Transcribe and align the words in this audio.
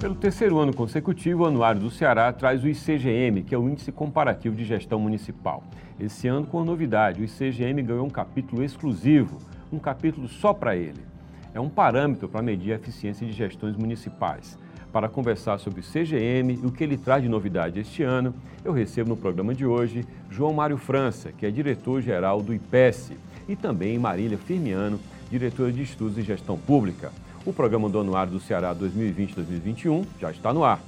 Pelo 0.00 0.14
terceiro 0.14 0.58
ano 0.58 0.72
consecutivo, 0.72 1.42
o 1.42 1.46
Anuário 1.46 1.82
do 1.82 1.90
Ceará 1.90 2.32
traz 2.32 2.64
o 2.64 2.68
ICGM, 2.68 3.42
que 3.42 3.54
é 3.54 3.58
o 3.58 3.68
Índice 3.68 3.92
Comparativo 3.92 4.56
de 4.56 4.64
Gestão 4.64 4.98
Municipal. 4.98 5.62
Esse 6.00 6.26
ano, 6.26 6.46
com 6.46 6.64
novidade, 6.64 7.20
o 7.20 7.24
ICGM 7.24 7.82
ganhou 7.82 8.06
um 8.06 8.10
capítulo 8.10 8.64
exclusivo, 8.64 9.36
um 9.70 9.78
capítulo 9.78 10.26
só 10.26 10.54
para 10.54 10.74
ele. 10.74 11.02
É 11.52 11.60
um 11.60 11.68
parâmetro 11.68 12.30
para 12.30 12.40
medir 12.40 12.72
a 12.72 12.76
eficiência 12.76 13.26
de 13.26 13.34
gestões 13.34 13.76
municipais. 13.76 14.58
Para 14.90 15.06
conversar 15.06 15.58
sobre 15.58 15.80
o 15.80 15.84
CGM 15.84 16.54
e 16.54 16.66
o 16.66 16.72
que 16.72 16.82
ele 16.82 16.96
traz 16.96 17.22
de 17.22 17.28
novidade 17.28 17.78
este 17.78 18.02
ano, 18.02 18.34
eu 18.64 18.72
recebo 18.72 19.10
no 19.10 19.18
programa 19.18 19.54
de 19.54 19.66
hoje 19.66 20.06
João 20.30 20.54
Mário 20.54 20.78
França, 20.78 21.30
que 21.30 21.44
é 21.44 21.50
diretor-geral 21.50 22.40
do 22.40 22.54
IPES, 22.54 23.12
e 23.46 23.54
também 23.54 23.98
Marília 23.98 24.38
Firmiano, 24.38 24.98
diretora 25.30 25.70
de 25.70 25.82
Estudos 25.82 26.16
em 26.16 26.22
Gestão 26.22 26.56
Pública. 26.56 27.12
O 27.44 27.52
programa 27.54 27.88
do 27.88 27.98
Anuário 27.98 28.32
do 28.32 28.38
Ceará 28.38 28.72
2020-2021 28.74 30.04
já 30.20 30.30
está 30.30 30.52
no 30.52 30.62
ar. 30.62 30.78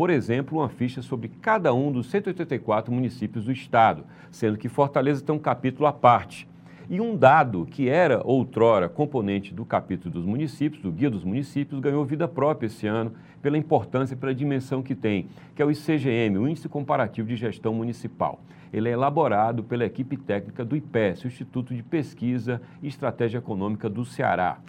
por 0.00 0.08
exemplo, 0.08 0.60
uma 0.60 0.68
ficha 0.70 1.02
sobre 1.02 1.28
cada 1.28 1.74
um 1.74 1.92
dos 1.92 2.08
184 2.08 2.90
municípios 2.90 3.44
do 3.44 3.52
estado, 3.52 4.06
sendo 4.30 4.56
que 4.56 4.66
Fortaleza 4.66 5.22
tem 5.22 5.34
um 5.34 5.38
capítulo 5.38 5.86
à 5.86 5.92
parte. 5.92 6.48
E 6.88 7.02
um 7.02 7.14
dado 7.14 7.66
que 7.70 7.86
era 7.86 8.22
outrora 8.24 8.88
componente 8.88 9.52
do 9.52 9.62
capítulo 9.62 10.14
dos 10.14 10.24
municípios, 10.24 10.82
do 10.82 10.90
Guia 10.90 11.10
dos 11.10 11.22
Municípios, 11.22 11.82
ganhou 11.82 12.02
vida 12.02 12.26
própria 12.26 12.66
esse 12.66 12.86
ano 12.86 13.12
pela 13.42 13.58
importância 13.58 14.14
e 14.14 14.16
pela 14.16 14.34
dimensão 14.34 14.82
que 14.82 14.94
tem, 14.94 15.28
que 15.54 15.60
é 15.60 15.66
o 15.66 15.70
ICGM, 15.70 16.38
o 16.38 16.48
Índice 16.48 16.66
Comparativo 16.66 17.28
de 17.28 17.36
Gestão 17.36 17.74
Municipal. 17.74 18.40
Ele 18.72 18.88
é 18.88 18.92
elaborado 18.92 19.62
pela 19.62 19.84
equipe 19.84 20.16
técnica 20.16 20.64
do 20.64 20.74
IPES, 20.76 21.26
Instituto 21.26 21.74
de 21.74 21.82
Pesquisa 21.82 22.62
e 22.82 22.88
Estratégia 22.88 23.36
Econômica 23.36 23.86
do 23.86 24.06
Ceará. 24.06 24.60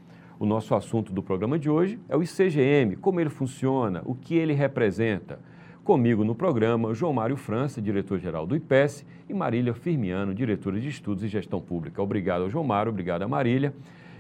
O 0.42 0.46
nosso 0.48 0.74
assunto 0.74 1.14
do 1.14 1.22
programa 1.22 1.60
de 1.60 1.70
hoje 1.70 2.00
é 2.10 2.18
o 2.18 2.24
ICGM, 2.24 2.96
como 2.96 3.20
ele 3.20 3.30
funciona, 3.30 4.02
o 4.04 4.16
que 4.16 4.34
ele 4.34 4.54
representa. 4.54 5.38
Comigo 5.84 6.24
no 6.24 6.34
programa, 6.34 6.96
João 6.96 7.14
Mário 7.14 7.38
França, 7.38 7.80
diretor-geral 7.80 8.48
do 8.48 8.56
IPES, 8.56 9.06
e 9.30 9.36
Marília 9.36 9.76
Firmiano, 9.76 10.34
diretora 10.34 10.80
de 10.80 10.90
Estudos 10.90 11.24
e 11.24 11.28
Gestão 11.28 11.62
Pública. 11.62 12.02
Obrigado 12.02 12.42
ao 12.42 12.50
João 12.50 12.64
Mário, 12.64 12.90
obrigado 12.90 13.22
a 13.22 13.28
Marília. 13.28 13.72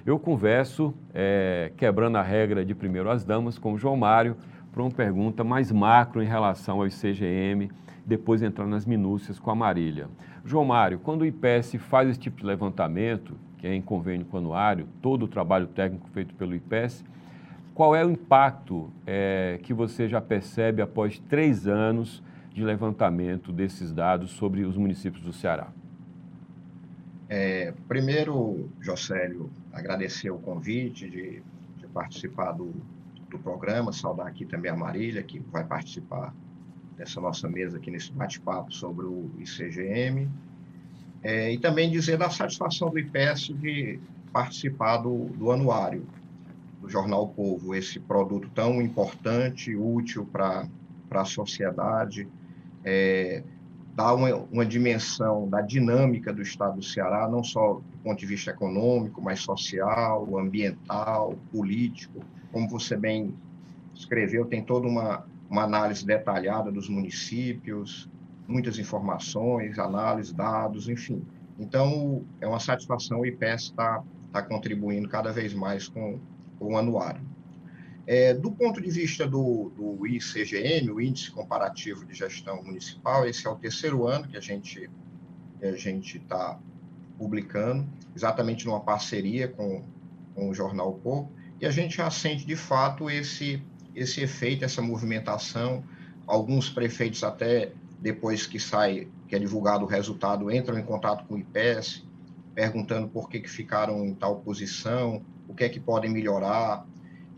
Eu 0.05 0.19
converso, 0.19 0.93
é, 1.11 1.71
quebrando 1.75 2.17
a 2.17 2.21
regra 2.21 2.63
de 2.63 2.75
primeiro 2.75 3.09
as 3.09 3.25
damas, 3.25 3.57
com 3.57 3.73
o 3.73 3.77
João 3.79 3.97
Mário, 3.97 4.37
para 4.71 4.83
uma 4.83 4.91
pergunta 4.91 5.43
mais 5.43 5.71
macro 5.71 6.21
em 6.21 6.27
relação 6.27 6.81
ao 6.81 6.85
ICGM, 6.85 7.71
depois 8.05 8.43
entrar 8.43 8.67
nas 8.67 8.85
minúcias 8.85 9.39
com 9.39 9.49
a 9.49 9.55
Marília. 9.55 10.07
João 10.45 10.65
Mário, 10.65 10.99
quando 10.99 11.21
o 11.21 11.25
IPES 11.25 11.77
faz 11.79 12.09
esse 12.09 12.19
tipo 12.19 12.37
de 12.37 12.45
levantamento, 12.45 13.35
que 13.61 13.67
é 13.67 13.75
em 13.75 13.81
convênio 13.81 14.25
com 14.25 14.37
o 14.37 14.39
anuário, 14.39 14.87
todo 15.03 15.23
o 15.23 15.27
trabalho 15.27 15.67
técnico 15.67 16.09
feito 16.09 16.33
pelo 16.33 16.55
IPES, 16.55 17.05
qual 17.75 17.95
é 17.95 18.03
o 18.03 18.09
impacto 18.09 18.91
é, 19.05 19.59
que 19.61 19.71
você 19.71 20.09
já 20.09 20.19
percebe 20.19 20.81
após 20.81 21.19
três 21.29 21.67
anos 21.67 22.23
de 22.51 22.63
levantamento 22.63 23.53
desses 23.53 23.93
dados 23.93 24.31
sobre 24.31 24.65
os 24.65 24.75
municípios 24.75 25.23
do 25.23 25.31
Ceará? 25.31 25.69
É, 27.29 27.73
primeiro, 27.87 28.67
Jocélio, 28.81 29.49
agradecer 29.71 30.31
o 30.31 30.39
convite 30.39 31.09
de, 31.09 31.41
de 31.77 31.87
participar 31.93 32.51
do, 32.51 32.73
do 33.29 33.39
programa, 33.39 33.93
saudar 33.93 34.27
aqui 34.27 34.43
também 34.43 34.69
a 34.69 34.75
Marília, 34.75 35.23
que 35.23 35.39
vai 35.39 35.63
participar 35.63 36.33
dessa 36.97 37.21
nossa 37.21 37.47
mesa 37.47 37.77
aqui 37.77 37.89
nesse 37.89 38.11
bate-papo 38.11 38.73
sobre 38.73 39.05
o 39.05 39.29
ICGM. 39.39 40.27
É, 41.23 41.51
e 41.51 41.59
também 41.59 41.89
dizer 41.91 42.17
da 42.17 42.29
satisfação 42.29 42.89
do 42.89 42.97
IPES 42.97 43.47
de 43.59 43.99
participar 44.31 44.97
do, 44.97 45.27
do 45.35 45.51
anuário 45.51 46.07
do 46.81 46.89
Jornal 46.89 47.29
Povo, 47.29 47.75
esse 47.75 47.99
produto 47.99 48.49
tão 48.55 48.81
importante, 48.81 49.75
útil 49.75 50.25
para 50.25 50.67
a 51.11 51.25
sociedade, 51.25 52.27
é, 52.83 53.43
dá 53.93 54.13
uma, 54.13 54.35
uma 54.35 54.65
dimensão 54.65 55.47
da 55.47 55.61
dinâmica 55.61 56.33
do 56.33 56.41
Estado 56.41 56.77
do 56.77 56.83
Ceará, 56.83 57.29
não 57.29 57.43
só 57.43 57.75
do 57.75 57.97
ponto 58.03 58.19
de 58.19 58.25
vista 58.25 58.49
econômico, 58.49 59.21
mas 59.21 59.41
social, 59.41 60.37
ambiental, 60.39 61.37
político. 61.51 62.25
Como 62.51 62.67
você 62.67 62.97
bem 62.97 63.31
escreveu, 63.93 64.45
tem 64.45 64.63
toda 64.63 64.87
uma, 64.87 65.23
uma 65.47 65.63
análise 65.63 66.03
detalhada 66.03 66.71
dos 66.71 66.89
municípios, 66.89 68.09
muitas 68.47 68.77
informações, 68.79 69.79
análise, 69.79 70.33
dados, 70.33 70.89
enfim. 70.89 71.21
Então, 71.59 72.25
é 72.39 72.47
uma 72.47 72.59
satisfação 72.59 73.19
o 73.19 73.25
IPES 73.25 73.63
está 73.63 74.03
tá 74.31 74.41
contribuindo 74.41 75.07
cada 75.07 75.31
vez 75.31 75.53
mais 75.53 75.87
com, 75.87 76.19
com 76.57 76.73
o 76.73 76.77
anuário. 76.77 77.21
É, 78.07 78.33
do 78.33 78.51
ponto 78.51 78.81
de 78.81 78.89
vista 78.89 79.27
do, 79.27 79.71
do 79.75 80.07
ICGM, 80.07 80.89
o 80.91 80.99
Índice 80.99 81.31
Comparativo 81.31 82.05
de 82.05 82.13
Gestão 82.13 82.63
Municipal, 82.63 83.27
esse 83.27 83.45
é 83.45 83.49
o 83.49 83.55
terceiro 83.55 84.07
ano 84.07 84.27
que 84.27 84.37
a 84.37 84.41
gente 84.41 84.89
a 85.61 85.75
gente 85.75 86.17
está 86.17 86.59
publicando, 87.17 87.87
exatamente 88.15 88.65
numa 88.65 88.79
parceria 88.79 89.47
com, 89.47 89.83
com 90.33 90.49
o 90.49 90.53
Jornal 90.53 90.93
Povo, 90.95 91.31
e 91.59 91.65
a 91.67 91.69
gente 91.69 91.97
já 91.97 92.09
sente 92.09 92.45
de 92.45 92.55
fato 92.55 93.09
esse, 93.09 93.61
esse 93.95 94.21
efeito, 94.21 94.65
essa 94.65 94.81
movimentação. 94.81 95.83
Alguns 96.25 96.69
prefeitos 96.69 97.23
até 97.23 97.71
depois 98.01 98.47
que 98.47 98.59
sai, 98.59 99.07
que 99.27 99.35
é 99.35 99.39
divulgado 99.39 99.85
o 99.85 99.87
resultado, 99.87 100.51
entram 100.51 100.77
em 100.77 100.83
contato 100.83 101.23
com 101.25 101.35
o 101.35 101.37
IPES, 101.37 102.03
perguntando 102.55 103.07
por 103.07 103.29
que, 103.29 103.39
que 103.39 103.49
ficaram 103.49 104.03
em 104.03 104.15
tal 104.15 104.37
posição, 104.39 105.23
o 105.47 105.53
que 105.53 105.63
é 105.63 105.69
que 105.69 105.79
podem 105.79 106.11
melhorar. 106.11 106.85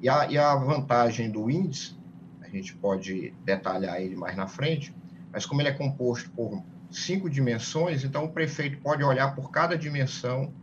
E 0.01 0.07
a, 0.07 0.31
e 0.31 0.38
a 0.38 0.56
vantagem 0.56 1.29
do 1.29 1.51
índice, 1.51 1.96
a 2.41 2.47
gente 2.47 2.74
pode 2.75 3.34
detalhar 3.44 4.01
ele 4.01 4.16
mais 4.16 4.35
na 4.35 4.47
frente, 4.47 4.96
mas 5.31 5.46
como 5.46 5.62
ele 5.62 5.69
é 5.69 5.74
composto 5.74 6.31
por 6.31 6.63
cinco 6.90 7.30
dimensões, 7.30 8.03
então 8.03 8.25
o 8.25 8.30
prefeito 8.30 8.78
pode 8.80 9.03
olhar 9.03 9.35
por 9.35 9.51
cada 9.51 9.78
dimensão 9.78 10.53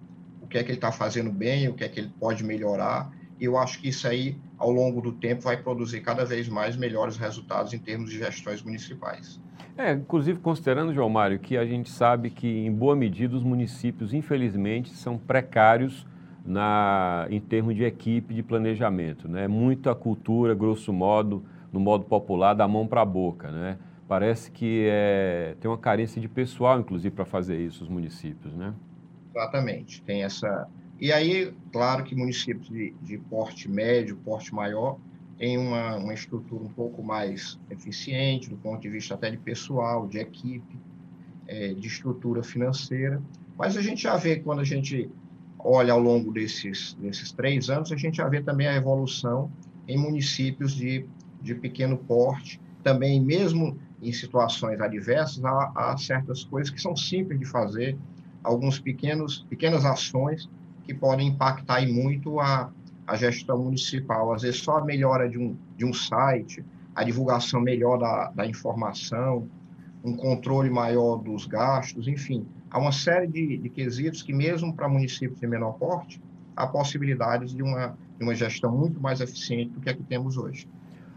o 0.40 0.46
que 0.46 0.58
é 0.58 0.62
que 0.62 0.70
ele 0.70 0.78
está 0.78 0.92
fazendo 0.92 1.30
bem, 1.30 1.68
o 1.68 1.74
que 1.74 1.84
é 1.84 1.88
que 1.88 2.00
ele 2.00 2.12
pode 2.18 2.42
melhorar, 2.42 3.10
e 3.38 3.44
eu 3.44 3.58
acho 3.58 3.80
que 3.80 3.88
isso 3.88 4.06
aí, 4.06 4.38
ao 4.60 4.70
longo 4.70 5.00
do 5.00 5.10
tempo, 5.10 5.42
vai 5.42 5.56
produzir 5.56 6.02
cada 6.02 6.24
vez 6.24 6.46
mais 6.48 6.76
melhores 6.76 7.16
resultados 7.16 7.72
em 7.72 7.78
termos 7.78 8.10
de 8.10 8.18
gestões 8.18 8.62
municipais. 8.62 9.40
É, 9.76 9.92
inclusive 9.92 10.38
considerando, 10.38 10.92
João 10.92 11.08
Mário, 11.08 11.38
que 11.38 11.56
a 11.56 11.64
gente 11.64 11.88
sabe 11.88 12.28
que, 12.28 12.46
em 12.46 12.70
boa 12.70 12.94
medida, 12.94 13.34
os 13.34 13.42
municípios, 13.42 14.12
infelizmente, 14.12 14.90
são 14.90 15.16
precários 15.16 16.06
na, 16.44 17.26
em 17.30 17.40
termos 17.40 17.74
de 17.74 17.84
equipe 17.84 18.34
de 18.34 18.42
planejamento. 18.42 19.26
Né? 19.26 19.48
Muita 19.48 19.94
cultura, 19.94 20.54
grosso 20.54 20.92
modo, 20.92 21.42
no 21.72 21.80
modo 21.80 22.04
popular, 22.04 22.52
da 22.52 22.68
mão 22.68 22.86
para 22.86 23.00
a 23.00 23.06
boca. 23.06 23.50
Né? 23.50 23.78
Parece 24.06 24.50
que 24.50 24.86
é, 24.90 25.56
tem 25.58 25.70
uma 25.70 25.78
carência 25.78 26.20
de 26.20 26.28
pessoal, 26.28 26.78
inclusive, 26.78 27.14
para 27.14 27.24
fazer 27.24 27.58
isso, 27.58 27.82
os 27.82 27.88
municípios. 27.88 28.52
Né? 28.52 28.74
Exatamente. 29.34 30.02
Tem 30.02 30.22
essa. 30.22 30.68
E 31.00 31.10
aí, 31.12 31.54
claro 31.72 32.04
que 32.04 32.14
municípios 32.14 32.68
de, 32.68 32.94
de 33.02 33.16
porte 33.16 33.70
médio, 33.70 34.16
porte 34.16 34.54
maior, 34.54 34.98
tem 35.38 35.56
uma, 35.56 35.96
uma 35.96 36.12
estrutura 36.12 36.62
um 36.62 36.68
pouco 36.68 37.02
mais 37.02 37.58
eficiente 37.70 38.50
do 38.50 38.56
ponto 38.58 38.82
de 38.82 38.90
vista 38.90 39.14
até 39.14 39.30
de 39.30 39.38
pessoal, 39.38 40.06
de 40.06 40.18
equipe, 40.18 40.78
é, 41.48 41.72
de 41.72 41.88
estrutura 41.88 42.42
financeira. 42.42 43.22
Mas 43.56 43.78
a 43.78 43.80
gente 43.80 44.02
já 44.02 44.16
vê, 44.18 44.36
quando 44.36 44.60
a 44.60 44.64
gente 44.64 45.08
olha 45.58 45.94
ao 45.94 45.98
longo 45.98 46.30
desses, 46.30 46.92
desses 47.00 47.32
três 47.32 47.70
anos, 47.70 47.90
a 47.90 47.96
gente 47.96 48.18
já 48.18 48.28
vê 48.28 48.42
também 48.42 48.66
a 48.66 48.76
evolução 48.76 49.50
em 49.88 49.96
municípios 49.96 50.74
de, 50.74 51.06
de 51.40 51.54
pequeno 51.54 51.96
porte, 51.96 52.60
também 52.82 53.18
mesmo 53.18 53.78
em 54.02 54.12
situações 54.12 54.78
adversas, 54.78 55.42
há, 55.42 55.72
há 55.74 55.96
certas 55.96 56.44
coisas 56.44 56.70
que 56.70 56.80
são 56.80 56.94
simples 56.94 57.38
de 57.38 57.46
fazer, 57.46 57.96
alguns 58.44 58.78
pequenos 58.78 59.46
pequenas 59.48 59.86
ações 59.86 60.48
que 60.84 60.94
podem 60.94 61.28
impactar 61.28 61.86
muito 61.86 62.40
a, 62.40 62.70
a 63.06 63.16
gestão 63.16 63.58
municipal. 63.64 64.32
Às 64.32 64.42
vezes, 64.42 64.60
só 64.60 64.78
a 64.78 64.84
melhora 64.84 65.28
de 65.28 65.38
um, 65.38 65.56
de 65.76 65.84
um 65.84 65.92
site, 65.92 66.64
a 66.94 67.04
divulgação 67.04 67.60
melhor 67.60 67.98
da, 67.98 68.30
da 68.34 68.46
informação, 68.46 69.48
um 70.04 70.16
controle 70.16 70.70
maior 70.70 71.16
dos 71.16 71.46
gastos, 71.46 72.08
enfim, 72.08 72.46
há 72.70 72.78
uma 72.78 72.92
série 72.92 73.26
de, 73.26 73.58
de 73.58 73.68
quesitos 73.68 74.22
que, 74.22 74.32
mesmo 74.32 74.74
para 74.74 74.88
municípios 74.88 75.38
de 75.38 75.46
menor 75.46 75.72
porte, 75.72 76.20
há 76.56 76.66
possibilidades 76.66 77.54
de 77.54 77.62
uma, 77.62 77.96
de 78.18 78.24
uma 78.24 78.34
gestão 78.34 78.74
muito 78.76 79.00
mais 79.00 79.20
eficiente 79.20 79.70
do 79.70 79.80
que 79.80 79.90
a 79.90 79.94
que 79.94 80.02
temos 80.02 80.36
hoje. 80.36 80.66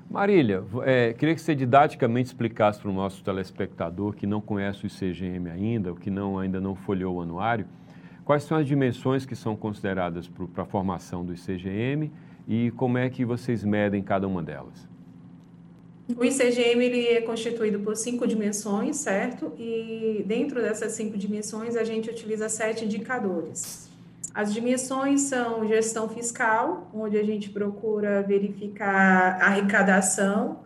Marília, 0.10 0.64
é, 0.84 1.14
queria 1.14 1.34
que 1.34 1.42
você 1.42 1.56
didaticamente 1.56 2.28
explicasse 2.28 2.80
para 2.80 2.90
o 2.90 2.94
nosso 2.94 3.24
telespectador 3.24 4.14
que 4.14 4.28
não 4.28 4.40
conhece 4.40 4.86
o 4.86 4.88
ICGM 4.88 5.50
ainda, 5.50 5.92
o 5.92 5.96
que 5.96 6.12
não, 6.12 6.38
ainda 6.38 6.62
não 6.62 6.76
folheou 6.76 7.16
o 7.16 7.22
anuário, 7.22 7.66
Quais 8.26 8.44
são 8.44 8.58
as 8.58 8.66
dimensões 8.66 9.26
que 9.26 9.36
são 9.36 9.56
consideradas 9.56 10.28
para 10.28 10.64
a 10.64 10.66
formação 10.66 11.26
do 11.26 11.34
ICGM 11.34 12.12
e 12.48 12.72
como 12.72 12.98
é 12.98 13.10
que 13.10 13.26
vocês 13.26 13.64
medem 13.64 14.02
cada 14.02 14.28
uma 14.28 14.42
delas? 14.42 14.88
O 16.18 16.24
ICGM 16.24 16.84
ele 16.84 17.08
é 17.08 17.22
constituído 17.22 17.80
por 17.80 17.96
cinco 17.96 18.28
dimensões, 18.28 18.98
certo? 18.98 19.54
E 19.58 20.24
dentro 20.28 20.62
dessas 20.62 20.94
cinco 20.94 21.18
dimensões 21.18 21.76
a 21.76 21.84
gente 21.84 22.10
utiliza 22.10 22.50
sete 22.50 22.86
indicadores. 22.86 23.90
As 24.34 24.54
dimensões 24.54 25.22
são 25.22 25.68
gestão 25.68 26.10
fiscal, 26.10 26.90
onde 26.94 27.18
a 27.18 27.24
gente 27.24 27.50
procura 27.50 28.22
verificar 28.24 29.42
a 29.42 29.46
arrecadação 29.46 30.60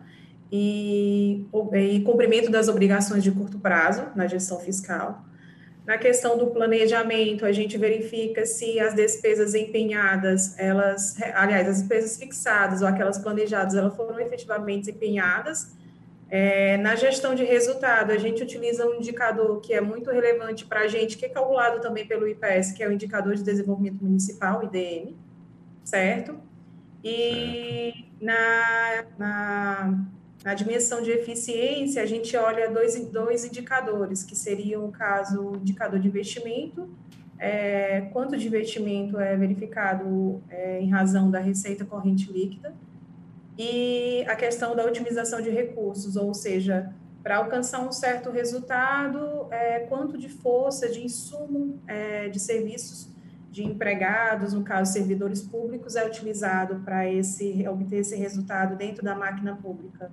e, 0.50 1.44
e 1.74 2.00
cumprimento 2.00 2.50
das 2.50 2.68
obrigações 2.68 3.22
de 3.22 3.30
curto 3.30 3.58
prazo 3.58 4.06
na 4.16 4.26
gestão 4.26 4.58
fiscal. 4.58 5.24
Na 5.88 5.96
questão 5.96 6.36
do 6.36 6.48
planejamento, 6.48 7.46
a 7.46 7.50
gente 7.50 7.78
verifica 7.78 8.44
se 8.44 8.78
as 8.78 8.92
despesas 8.92 9.54
empenhadas, 9.54 10.54
elas, 10.58 11.16
aliás, 11.32 11.66
as 11.66 11.78
despesas 11.78 12.18
fixadas 12.18 12.82
ou 12.82 12.88
aquelas 12.88 13.16
planejadas, 13.16 13.74
elas 13.74 13.96
foram 13.96 14.20
efetivamente 14.20 14.90
empenhadas. 14.90 15.74
É, 16.28 16.76
na 16.76 16.94
gestão 16.94 17.34
de 17.34 17.42
resultado, 17.42 18.10
a 18.10 18.18
gente 18.18 18.42
utiliza 18.42 18.86
um 18.86 18.96
indicador 18.96 19.62
que 19.62 19.72
é 19.72 19.80
muito 19.80 20.10
relevante 20.10 20.66
para 20.66 20.80
a 20.80 20.88
gente, 20.88 21.16
que 21.16 21.24
é 21.24 21.28
calculado 21.30 21.80
também 21.80 22.06
pelo 22.06 22.28
IPS, 22.28 22.72
que 22.72 22.82
é 22.82 22.86
o 22.86 22.92
Indicador 22.92 23.34
de 23.34 23.42
Desenvolvimento 23.42 24.04
Municipal, 24.04 24.62
IDM, 24.62 25.16
certo? 25.84 26.38
E. 27.02 28.04
Na, 28.20 29.04
na 29.16 30.04
na 30.48 30.54
dimensão 30.54 31.02
de 31.02 31.10
eficiência, 31.10 32.02
a 32.02 32.06
gente 32.06 32.34
olha 32.34 32.70
dois, 32.70 32.98
dois 33.10 33.44
indicadores, 33.44 34.22
que 34.22 34.34
seriam, 34.34 34.86
o 34.86 34.90
caso, 34.90 35.56
indicador 35.56 36.00
de 36.00 36.08
investimento, 36.08 36.88
é, 37.38 38.08
quanto 38.14 38.34
de 38.34 38.46
investimento 38.46 39.20
é 39.20 39.36
verificado 39.36 40.42
é, 40.48 40.80
em 40.80 40.88
razão 40.88 41.30
da 41.30 41.38
receita 41.38 41.84
corrente 41.84 42.32
líquida, 42.32 42.74
e 43.58 44.24
a 44.26 44.34
questão 44.34 44.74
da 44.74 44.86
otimização 44.86 45.42
de 45.42 45.50
recursos, 45.50 46.16
ou 46.16 46.32
seja, 46.32 46.94
para 47.22 47.36
alcançar 47.36 47.86
um 47.86 47.92
certo 47.92 48.30
resultado, 48.30 49.48
é, 49.50 49.80
quanto 49.80 50.16
de 50.16 50.30
força, 50.30 50.88
de 50.88 51.04
insumo 51.04 51.78
é, 51.86 52.30
de 52.30 52.40
serviços 52.40 53.10
de 53.50 53.62
empregados, 53.62 54.54
no 54.54 54.62
caso 54.62 54.94
servidores 54.94 55.42
públicos, 55.42 55.94
é 55.94 56.06
utilizado 56.06 56.76
para 56.86 57.06
esse 57.06 57.68
obter 57.68 57.98
esse 57.98 58.16
resultado 58.16 58.76
dentro 58.76 59.04
da 59.04 59.14
máquina 59.14 59.54
pública. 59.54 60.10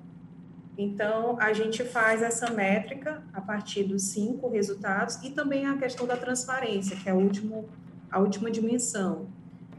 Então, 0.77 1.37
a 1.39 1.53
gente 1.53 1.83
faz 1.85 2.21
essa 2.21 2.49
métrica 2.51 3.23
a 3.33 3.39
partir 3.39 3.83
dos 3.83 4.03
cinco 4.03 4.49
resultados 4.49 5.15
e 5.23 5.31
também 5.31 5.65
a 5.65 5.77
questão 5.77 6.05
da 6.05 6.17
transparência, 6.17 6.97
que 6.97 7.07
é 7.07 7.13
a, 7.13 7.15
último, 7.15 7.69
a 8.11 8.19
última 8.19 8.51
dimensão. 8.51 9.27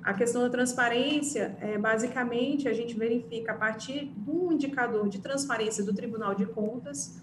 A 0.03 0.15
questão 0.15 0.41
da 0.43 0.49
transparência, 0.49 1.57
é, 1.61 1.77
basicamente, 1.77 2.69
a 2.69 2.73
gente 2.73 2.97
verifica 2.97 3.53
a 3.53 3.55
partir 3.55 4.13
do 4.17 4.53
indicador 4.53 5.09
de 5.09 5.19
transparência 5.19 5.85
do 5.85 5.93
Tribunal 5.93 6.35
de 6.35 6.47
Contas, 6.47 7.21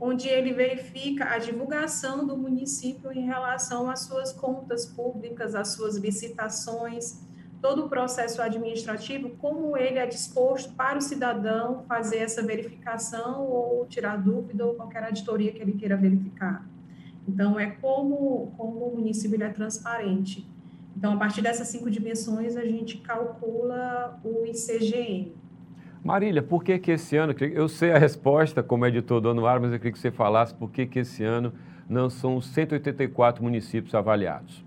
onde 0.00 0.28
ele 0.28 0.52
verifica 0.52 1.26
a 1.26 1.38
divulgação 1.38 2.26
do 2.26 2.36
município 2.36 3.12
em 3.12 3.24
relação 3.24 3.88
às 3.88 4.00
suas 4.00 4.32
contas 4.32 4.84
públicas, 4.84 5.54
às 5.54 5.68
suas 5.68 5.96
licitações, 5.96 7.20
todo 7.62 7.86
o 7.86 7.88
processo 7.88 8.42
administrativo, 8.42 9.30
como 9.38 9.76
ele 9.76 9.96
é 9.96 10.04
disposto 10.04 10.74
para 10.74 10.98
o 10.98 11.00
cidadão 11.00 11.84
fazer 11.86 12.18
essa 12.18 12.42
verificação 12.42 13.46
ou 13.46 13.86
tirar 13.86 14.16
dúvida 14.16 14.66
ou 14.66 14.74
qualquer 14.74 15.04
auditoria 15.04 15.52
que 15.52 15.62
ele 15.62 15.72
queira 15.72 15.96
verificar. 15.96 16.66
Então, 17.26 17.58
é 17.58 17.70
como, 17.70 18.52
como 18.56 18.86
o 18.86 18.96
município 18.96 19.40
é 19.40 19.48
transparente. 19.48 20.44
Então, 20.96 21.12
a 21.12 21.16
partir 21.16 21.40
dessas 21.40 21.68
cinco 21.68 21.88
dimensões, 21.88 22.56
a 22.56 22.64
gente 22.64 22.98
calcula 22.98 24.20
o 24.24 24.44
ICGM. 24.44 25.32
Marília, 26.02 26.42
por 26.42 26.64
que 26.64 26.80
que 26.80 26.90
esse 26.90 27.16
ano, 27.16 27.32
eu 27.40 27.68
sei 27.68 27.92
a 27.92 27.98
resposta 27.98 28.60
como 28.60 28.84
editor 28.84 29.20
do 29.20 29.30
anuário, 29.30 29.62
mas 29.62 29.72
eu 29.72 29.78
queria 29.78 29.92
que 29.92 30.00
você 30.00 30.10
falasse 30.10 30.52
por 30.52 30.68
que 30.68 30.84
que 30.84 30.98
esse 30.98 31.22
ano 31.22 31.52
não 31.88 32.10
são 32.10 32.40
184 32.40 33.40
municípios 33.40 33.94
avaliados. 33.94 34.64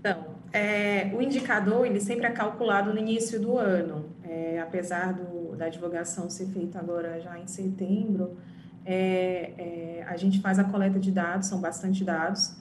Então, 0.00 0.33
é, 0.54 1.10
o 1.12 1.20
indicador, 1.20 1.84
ele 1.84 2.00
sempre 2.00 2.26
é 2.26 2.30
calculado 2.30 2.92
no 2.94 2.98
início 3.00 3.40
do 3.40 3.58
ano, 3.58 4.04
é, 4.22 4.60
apesar 4.60 5.12
do, 5.12 5.56
da 5.56 5.68
divulgação 5.68 6.30
ser 6.30 6.46
feita 6.46 6.78
agora 6.78 7.20
já 7.20 7.36
em 7.36 7.48
setembro, 7.48 8.38
é, 8.86 9.50
é 9.58 10.04
a 10.06 10.16
gente 10.16 10.40
faz 10.40 10.60
a 10.60 10.64
coleta 10.64 11.00
de 11.00 11.10
dados, 11.10 11.48
são 11.48 11.60
bastante 11.60 12.04
dados, 12.04 12.56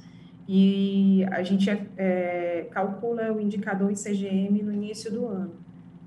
e 0.47 1.23
a 1.31 1.43
gente 1.43 1.69
é, 1.69 1.85
é, 1.95 2.67
calcula 2.71 3.31
o 3.31 3.39
indicador 3.39 3.91
ICGM 3.91 4.63
no 4.63 4.73
início 4.73 5.11
do 5.11 5.27
ano. 5.27 5.53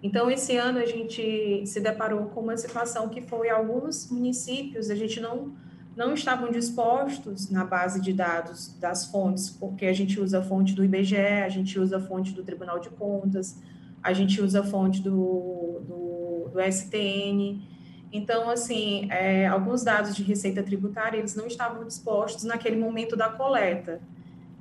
Então, 0.02 0.28
esse 0.28 0.56
ano 0.56 0.80
a 0.80 0.86
gente 0.86 1.64
se 1.66 1.80
deparou 1.80 2.26
com 2.26 2.40
uma 2.40 2.56
situação 2.56 3.08
que 3.08 3.22
foi 3.22 3.48
alguns 3.48 4.10
municípios, 4.10 4.90
a 4.90 4.96
gente 4.96 5.20
não 5.20 5.54
não 5.96 6.12
estavam 6.12 6.50
dispostos 6.50 7.50
na 7.50 7.64
base 7.64 8.00
de 8.02 8.12
dados 8.12 8.76
das 8.78 9.06
fontes, 9.06 9.48
porque 9.48 9.86
a 9.86 9.92
gente 9.94 10.20
usa 10.20 10.40
a 10.40 10.42
fonte 10.42 10.74
do 10.74 10.84
IBGE, 10.84 11.16
a 11.16 11.48
gente 11.48 11.78
usa 11.80 11.96
a 11.96 12.00
fonte 12.00 12.32
do 12.32 12.44
Tribunal 12.44 12.78
de 12.78 12.90
Contas, 12.90 13.58
a 14.02 14.12
gente 14.12 14.40
usa 14.42 14.60
a 14.60 14.62
fonte 14.62 15.00
do, 15.00 15.80
do, 15.86 16.50
do 16.52 16.60
STN. 16.70 17.66
Então, 18.12 18.50
assim, 18.50 19.10
é, 19.10 19.46
alguns 19.46 19.82
dados 19.82 20.14
de 20.14 20.22
receita 20.22 20.62
tributária, 20.62 21.16
eles 21.16 21.34
não 21.34 21.46
estavam 21.46 21.84
dispostos 21.86 22.44
naquele 22.44 22.76
momento 22.76 23.16
da 23.16 23.30
coleta. 23.30 24.00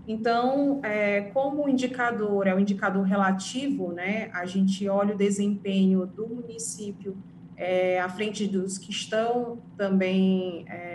Então, 0.08 0.80
é, 0.84 1.22
como 1.34 1.66
o 1.66 1.70
indicador 1.70 2.48
é 2.48 2.56
um 2.56 2.60
indicador 2.60 3.04
relativo, 3.04 3.92
né, 3.92 4.30
a 4.34 4.46
gente 4.46 4.88
olha 4.88 5.14
o 5.14 5.18
desempenho 5.18 6.06
do 6.06 6.28
município 6.28 7.18
é, 7.58 8.00
à 8.00 8.10
frente 8.10 8.48
dos 8.48 8.78
que 8.78 8.92
estão 8.92 9.60
também 9.78 10.66
é, 10.68 10.95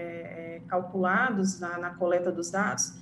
calculados 0.70 1.58
na, 1.58 1.76
na, 1.76 1.90
coleta 1.90 2.31
dos 2.31 2.50
dados. 2.50 2.94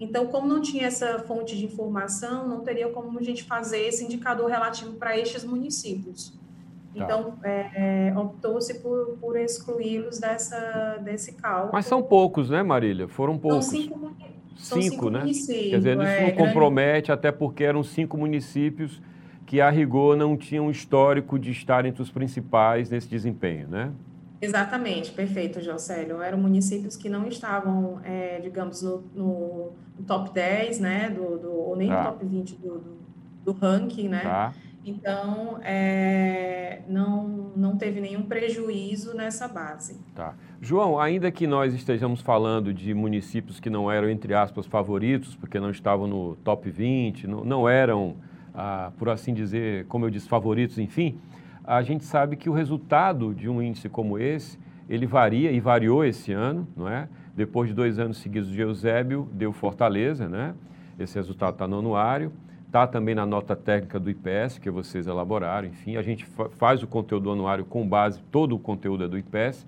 Então, 0.00 0.26
como 0.26 0.48
não 0.48 0.60
tinha 0.60 0.86
essa 0.86 1.20
fonte 1.20 1.56
de 1.56 1.64
informação, 1.64 2.48
não 2.48 2.60
teria 2.60 2.88
como 2.88 3.16
a 3.18 3.22
gente 3.22 3.44
fazer 3.44 3.86
esse 3.86 4.04
indicador 4.04 4.50
relativo 4.50 4.94
para 4.94 5.16
estes 5.16 5.44
municípios. 5.44 6.30
Tá. 6.30 7.04
Então, 7.04 7.34
é, 7.44 8.08
é, 8.08 8.18
optou-se 8.18 8.74
por, 8.80 9.16
por 9.20 9.36
excluí-los 9.38 10.18
dessa, 10.18 10.98
desse 11.04 11.34
cálculo. 11.34 11.72
Mas 11.72 11.86
são 11.86 12.02
poucos, 12.02 12.50
né, 12.50 12.62
Marília? 12.62 13.06
Foram 13.06 13.38
poucos. 13.38 13.66
São 13.66 13.80
cinco, 13.80 14.16
cinco, 14.56 14.82
cinco 14.82 15.10
né? 15.10 15.20
Quer 15.20 15.78
dizer, 15.78 15.96
isso 15.96 16.02
é, 16.02 16.26
não 16.26 16.46
compromete, 16.46 17.06
grande... 17.06 17.12
até 17.12 17.30
porque 17.30 17.62
eram 17.62 17.84
cinco 17.84 18.18
municípios 18.18 19.00
que 19.46 19.60
a 19.60 19.70
rigor 19.70 20.16
não 20.16 20.36
tinham 20.36 20.70
histórico 20.70 21.38
de 21.38 21.50
estar 21.50 21.86
entre 21.86 22.02
os 22.02 22.10
principais 22.10 22.90
nesse 22.90 23.08
desempenho, 23.08 23.68
né? 23.68 23.92
Exatamente, 24.42 25.12
perfeito, 25.12 25.60
Jocélio. 25.60 26.20
Eram 26.20 26.36
municípios 26.36 26.96
que 26.96 27.08
não 27.08 27.28
estavam, 27.28 28.00
é, 28.02 28.40
digamos, 28.40 28.82
no, 28.82 29.04
no, 29.14 29.72
top 30.04 30.34
10, 30.34 30.80
né, 30.80 31.08
do, 31.10 31.38
do 31.38 31.52
ou 31.52 31.76
nem 31.76 31.88
tá. 31.88 32.02
no 32.02 32.10
top 32.10 32.26
20 32.26 32.56
do, 32.56 32.78
do, 32.78 32.98
do 33.44 33.52
ranking, 33.52 34.08
né? 34.08 34.20
Tá. 34.22 34.52
Então, 34.84 35.60
é, 35.62 36.82
não, 36.88 37.52
não 37.54 37.76
teve 37.76 38.00
nenhum 38.00 38.22
prejuízo 38.22 39.14
nessa 39.14 39.46
base. 39.46 40.00
Tá. 40.12 40.34
João, 40.60 40.98
ainda 40.98 41.30
que 41.30 41.46
nós 41.46 41.72
estejamos 41.72 42.20
falando 42.20 42.74
de 42.74 42.92
municípios 42.92 43.60
que 43.60 43.70
não 43.70 43.88
eram, 43.88 44.10
entre 44.10 44.34
aspas, 44.34 44.66
favoritos, 44.66 45.36
porque 45.36 45.60
não 45.60 45.70
estavam 45.70 46.08
no 46.08 46.34
top 46.42 46.68
20, 46.68 47.28
não, 47.28 47.44
não 47.44 47.68
eram 47.68 48.16
ah, 48.52 48.90
por 48.98 49.08
assim 49.08 49.32
dizer, 49.32 49.86
como 49.86 50.04
eu 50.04 50.10
disse, 50.10 50.28
favoritos, 50.28 50.78
enfim, 50.78 51.16
a 51.64 51.82
gente 51.82 52.04
sabe 52.04 52.36
que 52.36 52.50
o 52.50 52.52
resultado 52.52 53.34
de 53.34 53.48
um 53.48 53.62
índice 53.62 53.88
como 53.88 54.18
esse, 54.18 54.58
ele 54.88 55.06
varia 55.06 55.50
e 55.50 55.60
variou 55.60 56.04
esse 56.04 56.32
ano, 56.32 56.66
não 56.76 56.88
é? 56.88 57.08
Depois 57.34 57.68
de 57.68 57.74
dois 57.74 57.98
anos 57.98 58.18
seguidos 58.18 58.50
de 58.50 58.60
Eusébio, 58.60 59.28
deu 59.32 59.52
Fortaleza, 59.52 60.28
né? 60.28 60.54
Esse 60.98 61.16
resultado 61.16 61.54
está 61.54 61.66
no 61.66 61.78
anuário, 61.78 62.32
está 62.66 62.86
também 62.86 63.14
na 63.14 63.24
nota 63.24 63.54
técnica 63.54 63.98
do 63.98 64.10
IPS, 64.10 64.58
que 64.58 64.70
vocês 64.70 65.06
elaboraram, 65.06 65.68
enfim, 65.68 65.96
a 65.96 66.02
gente 66.02 66.26
faz 66.56 66.82
o 66.82 66.86
conteúdo 66.86 67.24
do 67.24 67.32
anuário 67.32 67.64
com 67.64 67.86
base, 67.86 68.20
todo 68.30 68.56
o 68.56 68.58
conteúdo 68.58 69.04
é 69.04 69.08
do 69.08 69.18
IPS. 69.18 69.66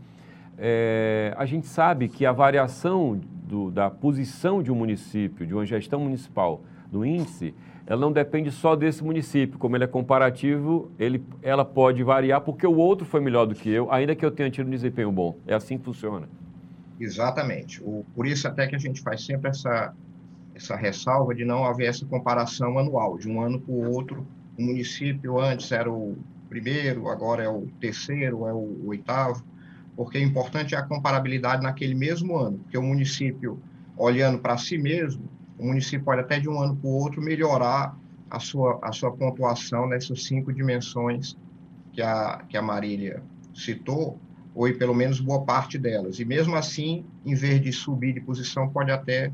É, 0.57 1.35
a 1.37 1.45
gente 1.45 1.67
sabe 1.67 2.09
que 2.09 2.25
a 2.25 2.33
variação 2.33 3.21
do, 3.45 3.71
da 3.71 3.91
posição 3.91 4.63
de 4.63 4.71
um 4.71 4.75
município, 4.75 5.47
de 5.47 5.55
uma 5.55 5.67
gestão 5.67 6.01
municipal, 6.01 6.63
do 6.91 7.05
índice, 7.05 7.55
ela 7.87 8.01
não 8.01 8.13
depende 8.13 8.51
só 8.51 8.75
desse 8.75 9.05
município. 9.05 9.59
Como 9.59 9.77
ele 9.77 9.85
é 9.85 9.87
comparativo, 9.87 10.91
ele, 10.99 11.23
ela 11.43 11.65
pode 11.65 12.03
variar 12.03 12.41
porque 12.41 12.67
o 12.67 12.77
outro 12.77 13.07
foi 13.07 13.21
melhor 13.21 13.47
do 13.47 13.55
que 13.55 13.69
eu, 13.69 13.91
ainda 13.93 14.15
que 14.15 14.25
eu 14.25 14.31
tenha 14.31 14.51
tido 14.51 14.67
um 14.67 14.71
desempenho 14.71 15.13
bom. 15.13 15.37
É 15.47 15.55
assim 15.55 15.77
que 15.77 15.85
funciona. 15.85 16.29
Exatamente. 16.99 17.83
O, 17.83 18.05
por 18.15 18.27
isso 18.27 18.49
até 18.49 18.67
que 18.67 18.75
a 18.75 18.79
gente 18.79 19.03
faz 19.03 19.25
sempre 19.25 19.51
essa, 19.51 19.95
essa 20.55 20.77
ressalva 20.77 21.35
de 21.35 21.45
não 21.45 21.65
haver 21.65 21.89
essa 21.89 22.07
comparação 22.07 22.79
anual, 22.79 23.19
de 23.19 23.29
um 23.29 23.41
ano 23.41 23.61
para 23.61 23.73
o 23.73 23.91
outro. 23.93 24.27
O 24.59 24.63
município 24.63 25.39
antes 25.39 25.71
era 25.71 25.91
o 25.91 26.17
primeiro, 26.49 27.09
agora 27.09 27.43
é 27.43 27.49
o 27.49 27.67
terceiro, 27.81 28.47
é 28.47 28.53
o 28.53 28.87
oitavo, 28.87 29.45
porque 29.97 30.19
é 30.19 30.23
importante 30.23 30.75
a 30.75 30.83
comparabilidade 30.83 31.63
naquele 31.63 31.95
mesmo 31.95 32.37
ano, 32.37 32.59
porque 32.59 32.79
o 32.79 32.83
município, 32.83 33.61
olhando 33.97 34.39
para 34.39 34.57
si 34.57 34.79
mesmo, 34.79 35.29
o 35.59 35.67
município 35.67 36.05
pode 36.05 36.21
até 36.21 36.39
de 36.39 36.49
um 36.49 36.61
ano 36.61 36.77
para 36.77 36.89
o 36.89 36.93
outro 36.93 37.23
melhorar 37.23 37.97
a 38.31 38.41
sua, 38.41 38.79
a 38.83 38.93
sua 38.93 39.13
pontuação 39.13 39.87
nessas 39.89 40.25
cinco 40.25 40.53
dimensões 40.53 41.37
que 41.93 42.03
a, 42.03 42.45
que 42.49 42.57
a 42.57 42.63
Marília 42.63 43.23
citou, 43.55 44.19
ou 44.55 44.73
pelo 44.75 44.95
menos 44.95 45.21
boa 45.21 45.43
parte 45.45 45.79
delas. 45.79 46.19
E 46.19 46.25
mesmo 46.25 46.57
assim, 46.57 47.05
em 47.25 47.35
vez 47.35 47.61
de 47.61 47.73
subir 47.73 48.13
de 48.13 48.21
posição, 48.21 48.69
pode 48.69 48.91
até 48.91 49.33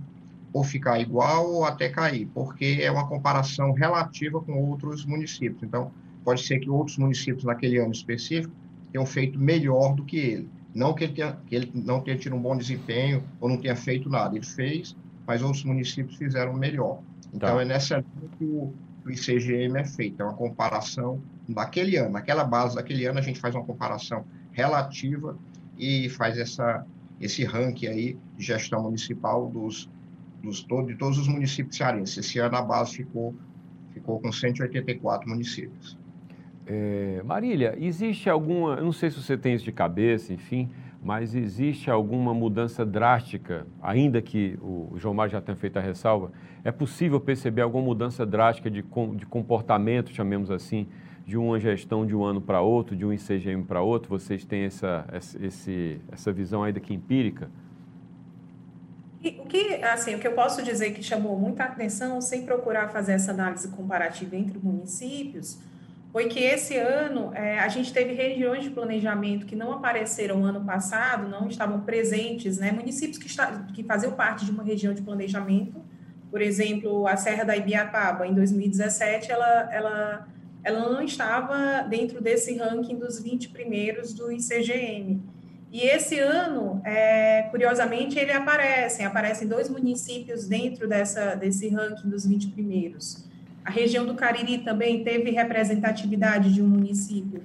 ou 0.53 0.65
ficar 0.65 0.99
igual 1.01 1.49
ou 1.49 1.65
até 1.65 1.89
cair, 1.89 2.29
porque 2.35 2.79
é 2.83 2.91
uma 2.91 3.07
comparação 3.07 3.73
relativa 3.73 4.41
com 4.41 4.53
outros 4.53 5.05
municípios. 5.05 5.63
Então, 5.63 5.93
pode 6.25 6.43
ser 6.43 6.59
que 6.59 6.69
outros 6.69 6.99
municípios 6.99 7.45
naquele 7.45 7.79
ano 7.79 7.93
específico 7.93 8.53
tenham 8.93 9.07
feito 9.07 9.39
melhor 9.39 9.95
do 9.95 10.05
que 10.05 10.19
ele. 10.19 10.49
Não 10.75 10.93
que 10.93 11.05
ele, 11.05 11.13
tenha, 11.13 11.37
que 11.47 11.55
ele 11.55 11.71
não 11.75 12.01
tenha 12.01 12.17
tido 12.17 12.35
um 12.35 12.41
bom 12.41 12.57
desempenho 12.57 13.23
ou 13.41 13.49
não 13.49 13.57
tenha 13.57 13.77
feito 13.77 14.09
nada. 14.09 14.37
Ele 14.37 14.45
fez, 14.45 14.97
mas 15.27 15.43
outros 15.43 15.65
municípios 15.65 16.17
fizeram 16.17 16.55
melhor. 16.55 17.01
Então, 17.33 17.57
tá. 17.57 17.63
é 17.63 17.65
nessa 17.65 17.97
linha 17.97 18.31
que 18.39 18.45
o, 18.45 18.73
o 19.05 19.11
ICGM 19.11 19.79
é 19.79 19.85
feito. 19.85 20.21
É 20.21 20.25
uma 20.25 20.35
comparação 20.35 21.21
daquele 21.49 21.97
ano. 21.97 22.11
Naquela 22.11 22.45
base 22.45 22.77
daquele 22.77 23.07
ano, 23.07 23.19
a 23.19 23.23
gente 23.23 23.41
faz 23.41 23.55
uma 23.55 23.65
comparação 23.65 24.25
relativa 24.53 25.37
e 25.79 26.09
faz 26.11 26.39
essa, 26.39 26.85
esse 27.21 27.45
ranking 27.45 27.87
aí 27.87 28.19
de 28.37 28.45
gestão 28.45 28.83
municipal 28.83 29.49
dos, 29.49 29.89
dos, 30.43 30.67
de 30.87 30.95
todos 30.97 31.19
os 31.19 31.29
municípios 31.29 31.77
cearenses. 31.77 32.19
Esse 32.19 32.39
ano 32.39 32.57
a 32.57 32.63
base 32.63 32.97
ficou, 32.97 33.35
ficou 33.93 34.21
com 34.21 34.33
184 34.33 35.29
municípios. 35.29 35.99
É, 36.67 37.23
Marília, 37.25 37.75
existe 37.79 38.29
alguma, 38.29 38.75
eu 38.75 38.85
não 38.85 38.93
sei 38.93 39.11
se 39.11 39.21
você 39.21 39.37
tem 39.37 39.55
isso 39.55 39.65
de 39.65 39.73
cabeça, 39.73 40.33
enfim, 40.33 40.71
mas 41.03 41.35
existe 41.35 41.91
alguma 41.91 42.35
mudança 42.35 42.85
drástica, 42.85 43.67
ainda 43.81 44.21
que 44.21 44.59
o 44.61 44.93
João 44.97 45.15
Mário 45.15 45.33
já 45.33 45.41
tenha 45.41 45.57
feito 45.57 45.79
a 45.79 45.81
ressalva, 45.81 46.31
é 46.63 46.71
possível 46.71 47.19
perceber 47.19 47.63
alguma 47.63 47.85
mudança 47.85 48.27
drástica 48.27 48.71
de, 48.71 48.85
de 49.17 49.27
comportamento, 49.27 50.11
chamemos 50.11 50.51
assim, 50.51 50.87
de 51.27 51.39
uma 51.39 51.59
gestão 51.59 52.05
de 52.05 52.15
um 52.15 52.23
ano 52.23 52.41
para 52.41 52.61
outro, 52.61 52.95
de 52.95 53.07
um 53.07 53.13
ICGM 53.13 53.65
para 53.65 53.81
outro? 53.81 54.11
Vocês 54.11 54.45
têm 54.45 54.65
essa, 54.65 55.07
essa 56.11 56.33
visão 56.33 56.63
ainda 56.63 56.81
que 56.81 56.93
empírica? 56.93 57.51
o 59.23 59.47
que, 59.47 59.75
assim, 59.85 60.15
o 60.15 60.19
que 60.19 60.27
eu 60.27 60.33
posso 60.33 60.63
dizer 60.63 60.93
que 60.93 61.03
chamou 61.03 61.39
muita 61.39 61.65
atenção, 61.65 62.21
sem 62.23 62.45
procurar 62.45 62.89
fazer 62.89 63.13
essa 63.13 63.33
análise 63.33 63.69
comparativa 63.69 64.35
entre 64.35 64.59
municípios, 64.59 65.59
foi 66.13 66.27
que 66.27 66.41
esse 66.41 66.77
ano 66.77 67.33
é, 67.35 67.61
a 67.61 67.69
gente 67.69 67.93
teve 67.93 68.13
regiões 68.13 68.65
de 68.65 68.71
planejamento 68.71 69.47
que 69.47 69.55
não 69.55 69.73
apareceram 69.73 70.45
ano 70.45 70.65
passado, 70.65 71.29
não 71.29 71.47
estavam 71.47 71.81
presentes, 71.81 72.59
né? 72.59 72.73
Municípios 72.73 73.17
que, 73.17 73.29
está, 73.29 73.65
que 73.73 73.85
faziam 73.85 74.13
parte 74.13 74.45
de 74.45 74.51
uma 74.51 74.65
região 74.65 74.93
de 74.93 75.03
planejamento, 75.03 75.81
por 76.29 76.43
exemplo, 76.43 77.07
a 77.07 77.17
Serra 77.17 77.45
da 77.45 77.57
Ibiapaba, 77.57 78.27
em 78.27 78.35
2017, 78.35 79.31
ela, 79.31 79.69
ela, 79.73 80.29
ela 80.65 80.91
não 80.91 81.03
estava 81.03 81.83
dentro 81.83 82.21
desse 82.21 82.57
ranking 82.57 82.97
dos 82.97 83.21
20 83.21 83.51
primeiros 83.51 84.13
do 84.13 84.33
ICGM. 84.33 85.23
E 85.73 85.83
esse 85.83 86.19
ano, 86.19 86.83
é, 86.85 87.43
curiosamente, 87.51 88.19
ele 88.19 88.33
aparece, 88.33 89.05
aparecem 89.05 89.47
dois 89.47 89.69
municípios 89.69 90.47
dentro 90.47 90.89
dessa, 90.89 91.37
desse 91.37 91.69
ranking 91.69 92.09
dos 92.09 92.27
20 92.27 92.49
primeiros. 92.49 93.30
A 93.65 93.71
região 93.71 94.07
do 94.07 94.15
Cariri 94.15 94.59
também 94.59 95.05
teve 95.05 95.31
representatividade 95.31 96.53
de 96.53 96.63
um 96.63 96.67
município. 96.67 97.43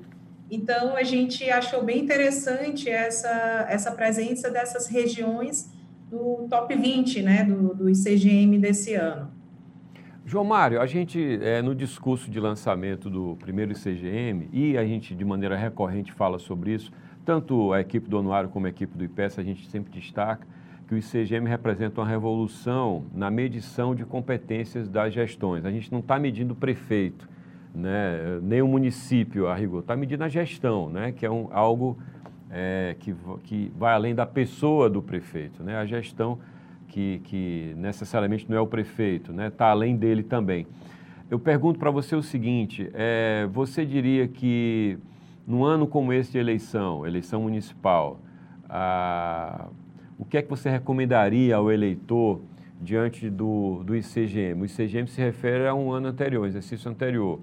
Então, 0.50 0.96
a 0.96 1.04
gente 1.04 1.50
achou 1.50 1.84
bem 1.84 2.04
interessante 2.04 2.90
essa, 2.90 3.66
essa 3.70 3.92
presença 3.92 4.50
dessas 4.50 4.88
regiões 4.88 5.70
do 6.10 6.48
top 6.50 6.76
20 6.76 7.22
né, 7.24 7.44
do, 7.44 7.74
do 7.74 7.90
ICGM 7.90 8.58
desse 8.60 8.94
ano. 8.94 9.32
João 10.26 10.44
Mário, 10.44 10.82
a 10.82 10.86
gente, 10.86 11.40
é, 11.42 11.62
no 11.62 11.76
discurso 11.76 12.32
de 12.32 12.40
lançamento 12.40 13.10
do 13.10 13.36
primeiro 13.36 13.74
ICGM, 13.74 14.50
e 14.52 14.78
a 14.78 14.86
gente 14.86 15.14
de 15.14 15.26
maneira 15.26 15.56
recorrente 15.56 16.12
fala 16.12 16.40
sobre 16.40 16.74
isso, 16.74 16.92
tanto 17.24 17.74
a 17.74 17.82
equipe 17.82 18.10
do 18.10 18.18
Anuário 18.18 18.50
como 18.50 18.66
a 18.66 18.70
equipe 18.70 18.98
do 18.98 19.04
IPES, 19.04 19.40
a 19.40 19.44
gente 19.44 19.70
sempre 19.70 19.92
destaca 19.92 20.48
que 20.88 20.94
o 20.94 20.98
ICGM 20.98 21.48
representa 21.48 22.02
uma 22.02 22.08
revolução 22.08 23.06
na 23.14 23.32
medição 23.32 23.96
de 23.96 24.06
competências 24.06 24.88
das 24.88 25.14
gestões. 25.14 25.66
A 25.66 25.72
gente 25.72 25.92
não 25.92 26.00
está 26.00 26.20
medindo 26.20 26.54
o 26.54 26.56
prefeito, 26.56 27.28
né, 27.74 28.40
nem 28.42 28.62
o 28.62 28.68
município, 28.68 29.48
a 29.48 29.56
rigor, 29.56 29.80
está 29.80 29.96
medindo 29.96 30.24
a 30.24 30.30
gestão, 30.30 30.90
né, 30.90 31.12
que 31.12 31.26
é 31.26 31.32
um, 31.32 31.48
algo 31.52 31.98
é, 32.52 32.96
que, 33.00 33.16
que 33.44 33.72
vai 33.78 33.94
além 33.94 34.14
da 34.14 34.26
pessoa 34.26 34.90
do 34.90 35.02
prefeito. 35.02 35.64
Né, 35.64 35.76
a 35.76 35.86
gestão 35.86 36.40
que, 36.88 37.20
que 37.26 37.74
necessariamente 37.76 38.50
não 38.50 38.56
é 38.56 38.62
o 38.62 38.68
prefeito, 38.68 39.32
está 39.32 39.44
né, 39.44 39.50
tá 39.50 39.68
além 39.68 39.98
dele 39.98 40.24
também. 40.24 40.68
Eu 41.30 41.40
pergunto 41.40 41.80
para 41.80 41.90
você 41.90 42.16
o 42.16 42.22
seguinte: 42.22 42.90
é, 42.94 43.50
você 43.52 43.84
diria 43.84 44.28
que 44.28 45.00
num 45.48 45.64
ano 45.64 45.88
como 45.88 46.14
esse 46.14 46.32
de 46.32 46.38
eleição, 46.38 47.06
eleição 47.06 47.42
municipal, 47.42 48.20
a, 48.70 49.68
o 50.18 50.26
que 50.26 50.38
é 50.38 50.42
que 50.42 50.50
você 50.50 50.70
recomendaria 50.70 51.56
ao 51.56 51.72
eleitor 51.72 52.42
diante 52.82 53.30
do, 53.30 53.84
do 53.84 53.96
ICGM? 53.96 54.62
O 54.62 54.66
ICGM 54.66 55.08
se 55.08 55.22
refere 55.22 55.68
a 55.68 55.74
um 55.74 55.92
ano 55.92 56.08
anterior, 56.08 56.46
exercício 56.46 56.90
anterior. 56.90 57.40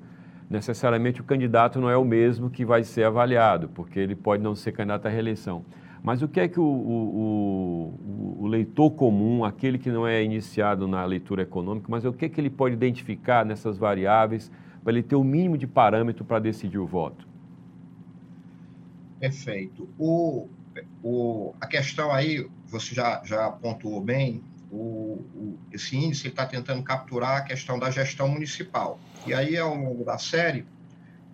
Necessariamente 0.49 1.21
o 1.21 1.25
candidato 1.25 1.81
não 1.81 1.89
é 1.89 1.97
o 1.97 2.05
mesmo 2.05 2.51
que 2.51 2.65
vai 2.65 2.85
ser 2.85 3.05
avaliado, 3.05 3.69
porque 3.69 3.99
ele 3.99 4.15
pode 4.15 4.43
não 4.43 4.55
ser 4.55 4.73
candidato 4.73 5.07
à 5.07 5.09
reeleição. 5.09 5.65
Mas 6.03 6.21
o 6.21 6.29
que 6.29 6.41
é 6.41 6.49
que 6.49 6.59
o, 6.59 6.65
o, 6.65 7.99
o, 8.39 8.45
o 8.45 8.47
leitor 8.47 8.91
comum, 8.91 9.45
aquele 9.45 9.79
que 9.79 9.91
não 9.91 10.07
é 10.07 10.23
iniciado 10.23 10.89
na 10.89 11.05
leitura 11.05 11.43
econômica, 11.43 11.87
mas 11.89 12.05
o 12.05 12.13
que 12.13 12.25
é 12.25 12.29
que 12.29 12.41
ele 12.41 12.51
pode 12.51 12.75
identificar 12.75 13.47
nessas 13.47 13.79
variáveis 13.79 14.51
para 14.83 14.93
ele 14.93 15.03
ter 15.03 15.15
o 15.15 15.23
mínimo 15.23 15.57
de 15.57 15.67
parâmetro 15.67 16.25
para 16.25 16.41
decidir 16.41 16.79
o 16.79 16.87
voto? 16.87 17.27
Perfeito. 19.21 19.89
O, 19.97 20.49
o, 21.03 21.55
a 21.61 21.67
questão 21.69 22.11
aí, 22.11 22.49
você 22.73 22.95
já, 22.95 23.23
já 23.25 23.51
pontuou 23.51 24.01
bem, 24.01 24.43
o, 24.71 25.21
o 25.35 25.59
esse 25.71 25.97
índice 25.97 26.29
está 26.29 26.47
tentando 26.47 26.83
capturar 26.83 27.37
a 27.37 27.41
questão 27.43 27.79
da 27.79 27.91
gestão 27.91 28.29
municipal. 28.29 28.99
E 29.27 29.35
aí, 29.35 29.57
ao 29.57 29.75
longo 29.75 30.05
da 30.05 30.19
série, 30.19 30.67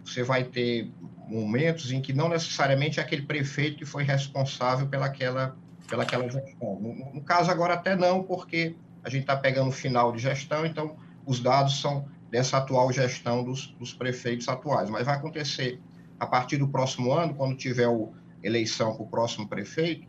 você 0.05 0.23
vai 0.23 0.45
ter 0.45 0.91
momentos 1.29 1.93
em 1.93 2.01
que 2.01 2.13
não 2.13 2.29
necessariamente 2.29 2.99
é 2.99 3.03
aquele 3.03 3.23
prefeito 3.23 3.79
que 3.79 3.85
foi 3.85 4.03
responsável 4.03 4.87
pelaquela, 4.89 5.57
pelaquela 5.89 6.29
gestão. 6.29 6.79
No, 6.81 7.15
no 7.15 7.21
caso, 7.23 7.51
agora 7.51 7.75
até 7.75 7.95
não, 7.95 8.23
porque 8.23 8.75
a 9.05 9.09
gente 9.09 9.23
está 9.23 9.37
pegando 9.37 9.69
o 9.69 9.73
final 9.73 10.13
de 10.13 10.19
gestão, 10.19 10.67
então 10.67 10.97
os 11.25 11.41
dados 11.41 11.81
são 11.81 12.07
dessa 12.31 12.59
atual 12.59 12.93
gestão 12.93 13.45
dos, 13.45 13.69
dos 13.79 13.93
prefeitos 13.93 14.49
atuais. 14.49 14.91
Mas 14.91 15.07
vai 15.07 15.15
acontecer 15.15 15.81
a 16.19 16.27
partir 16.27 16.57
do 16.57 16.69
próximo 16.69 17.13
ano, 17.13 17.35
quando 17.35 17.57
tiver 17.57 17.87
a 17.87 18.09
eleição 18.43 18.95
para 18.95 19.03
o 19.03 19.07
próximo 19.07 19.49
prefeito, 19.49 20.07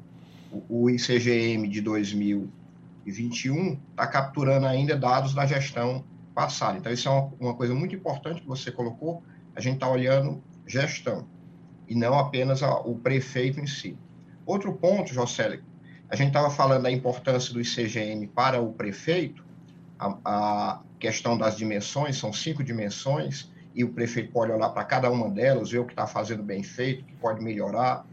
o, 0.52 0.84
o 0.84 0.90
ICGM 0.90 1.68
de 1.68 1.82
2021 1.82 3.80
está 3.92 4.08
capturando 4.08 4.66
ainda 4.66 4.96
dados 4.98 5.34
da 5.34 5.46
gestão 5.46 6.04
passada. 6.34 6.78
Então, 6.78 6.92
isso 6.92 7.08
é 7.08 7.12
uma, 7.12 7.32
uma 7.40 7.54
coisa 7.54 7.74
muito 7.74 7.96
importante 7.96 8.42
que 8.42 8.48
você 8.48 8.72
colocou. 8.72 9.24
A 9.56 9.62
gente 9.62 9.76
está 9.76 9.90
olhando 9.90 10.42
gestão 10.66 11.28
e 11.88 11.96
não 11.96 12.18
apenas 12.18 12.62
a, 12.64 12.80
o 12.80 12.96
prefeito 12.96 13.60
em 13.60 13.68
si. 13.68 13.98
Outro 14.46 14.74
ponto, 14.74 15.14
José, 15.14 15.60
a 16.10 16.16
gente 16.16 16.30
estava 16.30 16.50
falando 16.50 16.84
da 16.84 16.92
importância 16.92 17.54
do 17.54 17.62
ICGM 17.62 18.28
para 18.28 18.62
o 18.62 18.74
prefeito, 18.74 19.44
a, 19.98 20.18
a 20.26 20.82
questão 21.00 21.38
das 21.38 21.58
dimensões, 21.58 22.18
são 22.18 22.32
cinco 22.32 22.64
dimensões, 22.64 23.52
e 23.76 23.84
o 23.84 23.90
prefeito 23.90 24.32
pode 24.32 24.52
olhar 24.52 24.70
para 24.70 24.84
cada 24.84 25.12
uma 25.12 25.30
delas, 25.30 25.72
ver 25.72 25.80
o 25.80 25.86
que 25.86 25.94
está 25.94 26.08
fazendo 26.08 26.42
bem 26.42 26.64
feito, 26.64 27.04
que 27.06 27.14
pode 27.16 27.44
melhorar, 27.44 28.06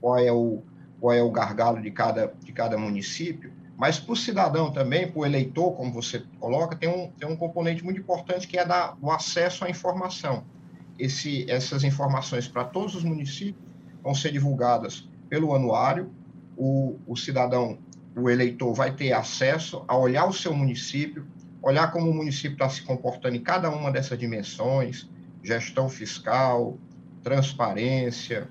qual 0.00 0.18
é 0.18 0.30
o, 0.30 0.62
qual 1.00 1.14
é 1.14 1.22
o 1.22 1.30
gargalo 1.30 1.80
de 1.80 1.90
cada, 1.90 2.32
de 2.44 2.52
cada 2.52 2.76
município. 2.76 3.52
Mas 3.76 3.98
para 3.98 4.12
o 4.12 4.16
cidadão 4.16 4.70
também, 4.70 5.10
para 5.10 5.20
o 5.20 5.24
eleitor, 5.24 5.72
como 5.72 5.90
você 5.90 6.22
coloca, 6.38 6.76
tem 6.76 6.88
um, 6.88 7.10
tem 7.12 7.26
um 7.26 7.34
componente 7.34 7.82
muito 7.82 7.98
importante 7.98 8.46
que 8.46 8.58
é 8.58 8.64
da, 8.64 8.94
o 9.00 9.10
acesso 9.10 9.64
à 9.64 9.70
informação. 9.70 10.44
Esse, 10.98 11.50
essas 11.50 11.82
informações 11.82 12.46
para 12.46 12.64
todos 12.64 12.94
os 12.94 13.02
municípios 13.02 13.64
vão 14.02 14.14
ser 14.14 14.32
divulgadas 14.32 15.08
pelo 15.30 15.54
anuário. 15.54 16.10
O, 16.56 16.98
o 17.06 17.16
cidadão, 17.16 17.78
o 18.14 18.28
eleitor, 18.28 18.74
vai 18.74 18.94
ter 18.94 19.14
acesso 19.14 19.82
a 19.88 19.96
olhar 19.96 20.26
o 20.26 20.32
seu 20.32 20.52
município, 20.54 21.26
olhar 21.62 21.90
como 21.90 22.10
o 22.10 22.14
município 22.14 22.52
está 22.52 22.68
se 22.68 22.82
comportando 22.82 23.34
em 23.36 23.42
cada 23.42 23.70
uma 23.70 23.90
dessas 23.90 24.18
dimensões, 24.18 25.08
gestão 25.42 25.88
fiscal, 25.88 26.76
transparência, 27.22 28.46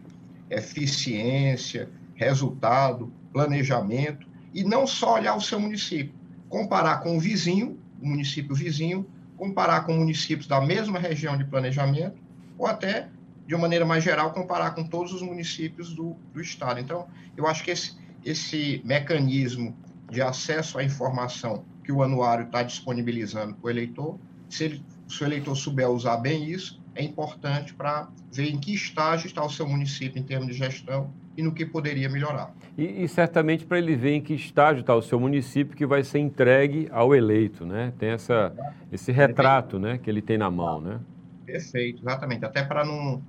eficiência, 0.50 1.88
resultado, 2.20 3.12
planejamento, 3.32 4.28
e 4.54 4.62
não 4.62 4.86
só 4.86 5.14
olhar 5.14 5.36
o 5.36 5.42
seu 5.42 5.58
município, 5.58 6.14
comparar 6.50 6.98
com 6.98 7.16
o 7.16 7.20
vizinho, 7.20 7.80
o 8.02 8.06
município 8.06 8.54
vizinho, 8.54 9.08
comparar 9.38 9.86
com 9.86 9.94
municípios 9.94 10.46
da 10.46 10.60
mesma 10.60 11.00
região 11.00 11.38
de 11.38 11.46
planejamento, 11.46 12.18
ou 12.58 12.68
até, 12.68 13.08
de 13.48 13.56
uma 13.56 13.62
maneira 13.62 13.86
mais 13.86 14.04
geral, 14.04 14.34
comparar 14.34 14.72
com 14.72 14.84
todos 14.84 15.14
os 15.14 15.22
municípios 15.22 15.94
do, 15.94 16.18
do 16.34 16.42
estado. 16.42 16.82
Então, 16.82 17.08
eu 17.38 17.48
acho 17.48 17.64
que 17.64 17.72
esse, 17.72 17.96
esse 18.26 18.82
mecanismo 18.84 19.74
de 20.12 20.22
acesso 20.22 20.78
à 20.78 20.84
informação 20.84 21.64
que 21.86 21.92
o 21.92 22.04
anuário 22.04 22.48
está 22.48 22.64
disponibilizando 22.64 23.54
para 23.54 23.68
o 23.68 23.70
eleitor. 23.70 24.20
Se, 24.50 24.66
ele, 24.66 24.84
se 25.08 25.24
o 25.24 25.26
eleitor 25.26 25.56
souber 25.56 25.90
usar 25.90 26.18
bem 26.18 26.44
isso, 26.52 26.82
é 26.96 27.04
importante 27.04 27.74
para 27.74 28.10
ver 28.30 28.50
em 28.50 28.60
que 28.60 28.74
estágio 28.74 29.28
está 29.28 29.46
o 29.46 29.50
seu 29.50 29.66
município 29.66 30.20
em 30.20 30.24
termos 30.24 30.48
de 30.48 30.54
gestão 30.54 31.14
e 31.40 31.42
no 31.42 31.54
que 31.54 31.66
poderia 31.66 32.10
melhorar. 32.10 32.54
E, 32.78 33.04
e 33.04 33.08
certamente 33.08 33.66
para 33.66 33.78
ele 33.78 33.96
ver 33.96 34.16
em 34.16 34.22
que 34.22 34.34
estágio 34.34 34.82
está 34.82 34.94
o 34.94 35.02
seu 35.02 35.18
município 35.18 35.76
que 35.76 35.86
vai 35.86 36.04
ser 36.04 36.20
entregue 36.20 36.90
ao 36.92 37.16
eleito, 37.16 37.66
né? 37.66 37.94
Tem 37.98 38.10
essa, 38.10 38.54
esse 38.92 39.10
retrato 39.10 39.80
né, 39.80 39.98
que 39.98 40.10
ele 40.10 40.22
tem 40.22 40.38
na 40.38 40.52
mão, 40.52 40.82
né? 40.82 41.00
Perfeito, 41.46 42.02
exatamente. 42.02 42.44
Até 42.44 42.62
para 42.62 42.84
não 42.84 43.22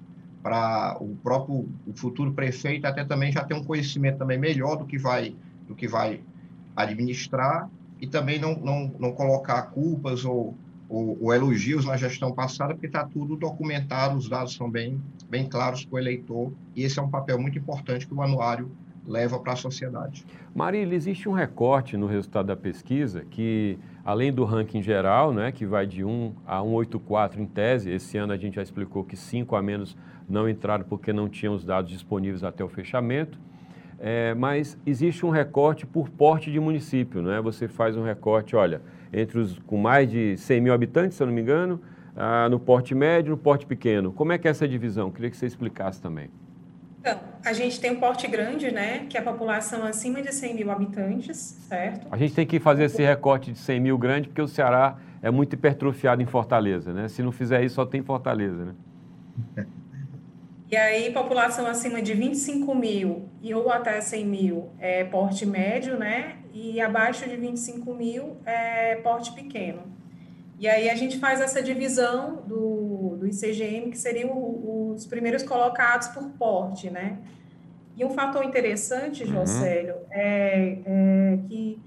para 0.42 0.96
o 1.00 1.14
próprio 1.22 1.68
o 1.86 1.92
futuro 1.94 2.32
prefeito 2.32 2.84
até 2.86 3.04
também 3.04 3.30
já 3.30 3.44
ter 3.44 3.54
um 3.54 3.62
conhecimento 3.62 4.18
também 4.18 4.38
melhor 4.38 4.74
do 4.74 4.86
que 4.86 4.98
vai 4.98 5.36
do 5.68 5.74
que 5.74 5.86
vai 5.86 6.20
administrar 6.74 7.68
e 8.00 8.06
também 8.06 8.40
não, 8.40 8.56
não, 8.56 8.90
não 8.98 9.12
colocar 9.12 9.62
culpas 9.64 10.24
ou, 10.24 10.56
ou, 10.90 11.16
ou 11.20 11.32
elogios 11.32 11.84
na 11.84 11.96
gestão 11.96 12.32
passada, 12.32 12.74
porque 12.74 12.88
está 12.88 13.04
tudo 13.04 13.36
documentado, 13.36 14.18
os 14.18 14.28
dados 14.28 14.54
são 14.54 14.68
bem, 14.68 15.00
bem 15.30 15.48
claros 15.48 15.84
para 15.84 15.94
o 15.94 15.98
eleitor, 16.00 16.52
e 16.74 16.82
esse 16.82 16.98
é 16.98 17.02
um 17.02 17.08
papel 17.08 17.38
muito 17.38 17.56
importante 17.56 18.06
que 18.06 18.12
o 18.12 18.20
anuário 18.20 18.68
leva 19.06 19.38
para 19.38 19.52
a 19.52 19.56
sociedade. 19.56 20.26
Marília, 20.54 20.94
existe 20.94 21.28
um 21.28 21.32
recorte 21.32 21.96
no 21.96 22.06
resultado 22.06 22.46
da 22.46 22.56
pesquisa 22.56 23.24
que, 23.30 23.78
além 24.04 24.32
do 24.32 24.44
ranking 24.44 24.82
geral, 24.82 25.32
né, 25.32 25.52
que 25.52 25.64
vai 25.64 25.86
de 25.86 26.04
1 26.04 26.34
a 26.44 26.60
184 26.60 27.40
em 27.40 27.46
tese, 27.46 27.90
esse 27.90 28.18
ano 28.18 28.32
a 28.32 28.36
gente 28.36 28.56
já 28.56 28.62
explicou 28.62 29.04
que 29.04 29.16
5 29.16 29.54
a 29.54 29.62
menos 29.62 29.96
não 30.28 30.48
entraram 30.48 30.84
porque 30.84 31.12
não 31.12 31.28
tinham 31.28 31.54
os 31.54 31.64
dados 31.64 31.90
disponíveis 31.90 32.42
até 32.42 32.64
o 32.64 32.68
fechamento, 32.68 33.38
é, 33.98 34.34
mas 34.34 34.78
existe 34.84 35.24
um 35.24 35.30
recorte 35.30 35.86
por 35.86 36.08
porte 36.08 36.50
de 36.50 36.58
município, 36.58 37.22
não 37.22 37.32
é? 37.32 37.40
Você 37.40 37.68
faz 37.68 37.96
um 37.96 38.02
recorte, 38.02 38.56
olha, 38.56 38.80
entre 39.12 39.38
os 39.38 39.58
com 39.60 39.76
mais 39.76 40.10
de 40.10 40.36
100 40.36 40.60
mil 40.60 40.72
habitantes, 40.72 41.16
se 41.16 41.22
eu 41.22 41.26
não 41.26 41.34
me 41.34 41.40
engano, 41.40 41.80
ah, 42.16 42.48
no 42.48 42.58
porte 42.58 42.94
médio, 42.94 43.30
no 43.30 43.38
porte 43.38 43.66
pequeno. 43.66 44.12
Como 44.12 44.32
é 44.32 44.38
que 44.38 44.46
é 44.46 44.50
essa 44.50 44.66
divisão? 44.66 45.10
Queria 45.10 45.30
que 45.30 45.36
você 45.36 45.46
explicasse 45.46 46.00
também. 46.00 46.28
Então, 47.00 47.18
a 47.44 47.52
gente 47.54 47.80
tem 47.80 47.92
um 47.92 47.98
porte 47.98 48.26
grande, 48.28 48.70
né, 48.70 49.06
que 49.08 49.16
é 49.16 49.20
a 49.20 49.22
população 49.22 49.84
acima 49.86 50.20
de 50.20 50.34
100 50.34 50.54
mil 50.54 50.70
habitantes, 50.70 51.36
certo? 51.66 52.06
A 52.10 52.16
gente 52.18 52.34
tem 52.34 52.46
que 52.46 52.60
fazer 52.60 52.84
esse 52.84 53.02
recorte 53.02 53.52
de 53.52 53.58
100 53.58 53.80
mil 53.80 53.96
grande, 53.96 54.28
porque 54.28 54.42
o 54.42 54.46
Ceará 54.46 54.98
é 55.22 55.30
muito 55.30 55.54
hipertrofiado 55.54 56.20
em 56.20 56.26
Fortaleza, 56.26 56.92
né? 56.92 57.08
Se 57.08 57.22
não 57.22 57.32
fizer 57.32 57.64
isso, 57.64 57.76
só 57.76 57.86
tem 57.86 58.02
Fortaleza, 58.02 58.66
né? 58.66 59.66
E 60.70 60.76
aí, 60.76 61.10
população 61.12 61.66
acima 61.66 62.00
de 62.00 62.14
25 62.14 62.74
mil 62.74 63.28
e 63.42 63.52
ou 63.54 63.70
até 63.70 64.00
100 64.00 64.26
mil 64.26 64.68
é 64.78 65.02
porte 65.02 65.44
médio, 65.44 65.98
né? 65.98 66.36
E 66.52 66.80
abaixo 66.80 67.28
de 67.28 67.36
25 67.36 67.94
mil 67.94 68.36
é 68.44 68.96
porte 68.96 69.32
pequeno. 69.32 69.82
E 70.58 70.68
aí 70.68 70.90
a 70.90 70.94
gente 70.94 71.18
faz 71.18 71.40
essa 71.40 71.62
divisão 71.62 72.42
do, 72.46 73.16
do 73.18 73.26
ICGM, 73.26 73.90
que 73.90 73.98
seriam 73.98 74.30
os 74.92 75.06
primeiros 75.06 75.42
colocados 75.42 76.08
por 76.08 76.28
porte, 76.30 76.90
né? 76.90 77.18
E 77.96 78.04
um 78.04 78.10
fator 78.10 78.44
interessante, 78.44 79.24
João 79.24 79.40
uhum. 79.40 79.46
Célio, 79.46 79.94
é, 80.10 80.78
é 80.84 81.38
que 81.48 81.80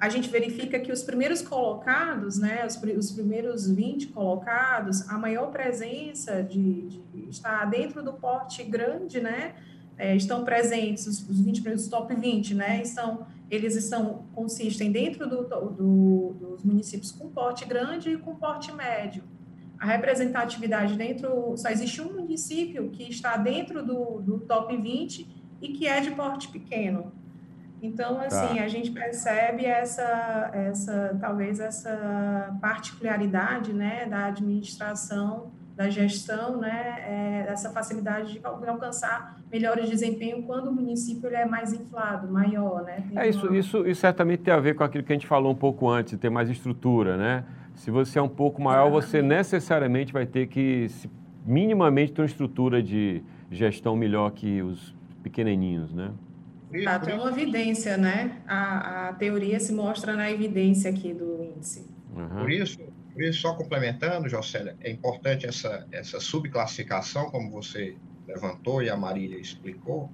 a 0.00 0.08
gente 0.08 0.30
verifica 0.30 0.80
que 0.80 0.90
os 0.90 1.02
primeiros 1.02 1.42
colocados, 1.42 2.38
né, 2.38 2.64
os, 2.66 2.82
os 2.82 3.12
primeiros 3.12 3.70
20 3.70 4.06
colocados, 4.06 5.06
a 5.10 5.18
maior 5.18 5.50
presença 5.50 6.42
de, 6.42 6.88
de 6.88 7.28
está 7.28 7.66
dentro 7.66 8.02
do 8.02 8.14
porte 8.14 8.62
grande, 8.62 9.20
né, 9.20 9.54
é, 9.98 10.16
estão 10.16 10.42
presentes, 10.42 11.06
os, 11.06 11.28
os 11.28 11.38
20 11.38 11.60
primeiros 11.60 11.86
top 11.88 12.14
20, 12.14 12.54
né, 12.54 12.80
estão, 12.80 13.26
eles 13.50 13.74
estão, 13.74 14.26
consistem 14.34 14.92
dentro 14.92 15.28
do, 15.28 15.42
do, 15.42 16.36
dos 16.38 16.64
municípios 16.64 17.10
com 17.10 17.28
porte 17.30 17.64
grande 17.64 18.10
e 18.10 18.18
com 18.18 18.34
porte 18.36 18.72
médio. 18.72 19.24
A 19.78 19.86
representatividade 19.86 20.94
dentro, 20.96 21.56
só 21.56 21.68
existe 21.70 22.00
um 22.00 22.12
município 22.12 22.90
que 22.90 23.02
está 23.04 23.36
dentro 23.36 23.84
do, 23.84 24.20
do 24.20 24.40
top 24.40 24.76
20 24.76 25.26
e 25.60 25.68
que 25.68 25.86
é 25.86 26.00
de 26.00 26.10
porte 26.10 26.48
pequeno, 26.48 27.12
então, 27.82 28.16
tá. 28.16 28.26
assim, 28.26 28.56
tá. 28.56 28.64
a 28.64 28.68
gente 28.68 28.90
percebe 28.90 29.64
essa, 29.64 30.50
essa, 30.52 31.16
talvez 31.20 31.60
essa 31.60 32.56
particularidade, 32.60 33.72
né, 33.72 34.06
da 34.06 34.26
administração, 34.26 35.52
da 35.80 35.88
gestão, 35.88 36.58
né, 36.58 36.96
é, 37.06 37.46
essa 37.50 37.70
facilidade 37.70 38.34
de 38.34 38.40
alcançar 38.44 39.40
melhores 39.50 39.88
desempenho 39.88 40.42
quando 40.42 40.68
o 40.68 40.72
município 40.72 41.26
ele 41.26 41.36
é 41.36 41.46
mais 41.46 41.72
inflado, 41.72 42.30
maior, 42.30 42.82
né. 42.82 43.02
Tem 43.08 43.18
é, 43.18 43.28
isso, 43.30 43.46
uma... 43.46 43.56
isso, 43.56 43.86
isso 43.86 43.98
certamente 43.98 44.40
tem 44.40 44.52
a 44.52 44.60
ver 44.60 44.74
com 44.74 44.84
aquilo 44.84 45.02
que 45.02 45.10
a 45.10 45.16
gente 45.16 45.26
falou 45.26 45.50
um 45.50 45.56
pouco 45.56 45.88
antes, 45.88 46.18
ter 46.18 46.28
mais 46.28 46.50
estrutura, 46.50 47.16
né. 47.16 47.44
Se 47.76 47.90
você 47.90 48.18
é 48.18 48.22
um 48.22 48.28
pouco 48.28 48.60
maior, 48.60 48.90
você 48.90 49.22
necessariamente 49.22 50.12
vai 50.12 50.26
ter 50.26 50.48
que, 50.48 50.86
minimamente, 51.46 52.12
ter 52.12 52.20
uma 52.20 52.26
estrutura 52.26 52.82
de 52.82 53.22
gestão 53.50 53.96
melhor 53.96 54.32
que 54.32 54.60
os 54.60 54.94
pequenininhos, 55.22 55.94
né. 55.94 56.10
Exato, 56.70 57.08
é 57.08 57.14
uma 57.14 57.30
evidência, 57.30 57.96
né? 57.96 58.42
A, 58.46 59.08
a 59.08 59.12
teoria 59.14 59.58
se 59.58 59.72
mostra 59.72 60.14
na 60.14 60.30
evidência 60.30 60.90
aqui 60.90 61.14
do 61.14 61.42
índice. 61.42 61.88
Uhum. 62.14 62.42
Por 62.42 62.50
isso, 62.50 62.78
por 63.12 63.22
isso, 63.22 63.40
só 63.40 63.54
complementando, 63.54 64.28
Jocélia, 64.28 64.76
é 64.80 64.90
importante 64.90 65.46
essa, 65.46 65.86
essa 65.92 66.20
subclassificação, 66.20 67.30
como 67.30 67.50
você 67.50 67.96
levantou 68.26 68.82
e 68.82 68.88
a 68.88 68.96
Marília 68.96 69.38
explicou, 69.38 70.10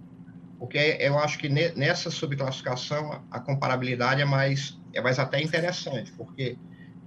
porque 0.59 0.96
eu 1.00 1.18
acho 1.18 1.38
que 1.38 1.48
nessa 1.48 2.11
subclassificação 2.11 3.22
a 3.30 3.38
comparabilidade 3.38 4.22
é 4.22 4.24
mais, 4.24 4.78
é 4.94 5.00
mais 5.00 5.18
até 5.18 5.40
interessante, 5.42 6.12
porque 6.12 6.56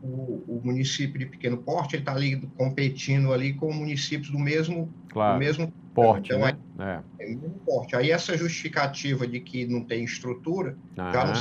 o, 0.04 0.44
o 0.48 0.62
município 0.64 1.20
de 1.20 1.26
pequeno 1.26 1.58
porte 1.58 1.98
está 1.98 2.14
ali 2.14 2.38
competindo 2.56 3.34
ali 3.34 3.54
com 3.54 3.74
municípios 3.74 4.32
do 4.32 4.40
mesmo, 4.40 4.94
claro. 5.10 5.34
do 5.34 5.40
mesmo 5.40 5.74
porte, 5.94 6.32
então, 6.32 6.46
né? 6.46 7.04
É, 7.20 7.26
é 7.26 7.30
muito 7.36 7.60
forte. 7.66 7.96
Aí 7.96 8.12
essa 8.12 8.38
justificativa 8.38 9.28
de 9.28 9.40
que 9.40 9.66
não 9.66 9.84
tem 9.84 10.04
estrutura 10.04 10.78
já, 10.96 11.26
não, 11.26 11.34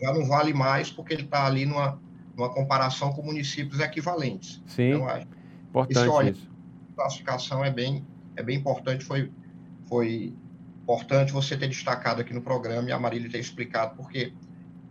já 0.00 0.14
não 0.14 0.26
vale 0.26 0.54
mais 0.54 0.90
porque 0.90 1.12
ele 1.12 1.24
está 1.24 1.46
ali 1.46 1.66
numa, 1.66 2.00
numa 2.36 2.48
comparação 2.48 3.12
com 3.12 3.22
municípios 3.22 3.80
equivalentes. 3.80 4.62
Sim, 4.66 4.90
então, 4.90 5.10
é, 5.10 5.26
importante 5.68 5.98
isso. 5.98 6.10
Olha, 6.10 6.30
isso. 6.30 6.50
A 6.92 7.02
classificação 7.02 7.64
é 7.64 7.70
bem, 7.70 8.04
é 8.36 8.42
bem 8.42 8.58
importante, 8.58 9.04
foi, 9.04 9.30
foi 9.88 10.32
importante 10.82 11.32
você 11.32 11.56
ter 11.56 11.68
destacado 11.68 12.20
aqui 12.20 12.34
no 12.34 12.42
programa 12.42 12.88
e 12.88 12.92
a 12.92 12.98
Marília 12.98 13.30
ter 13.30 13.38
explicado, 13.38 13.96
porque 13.96 14.32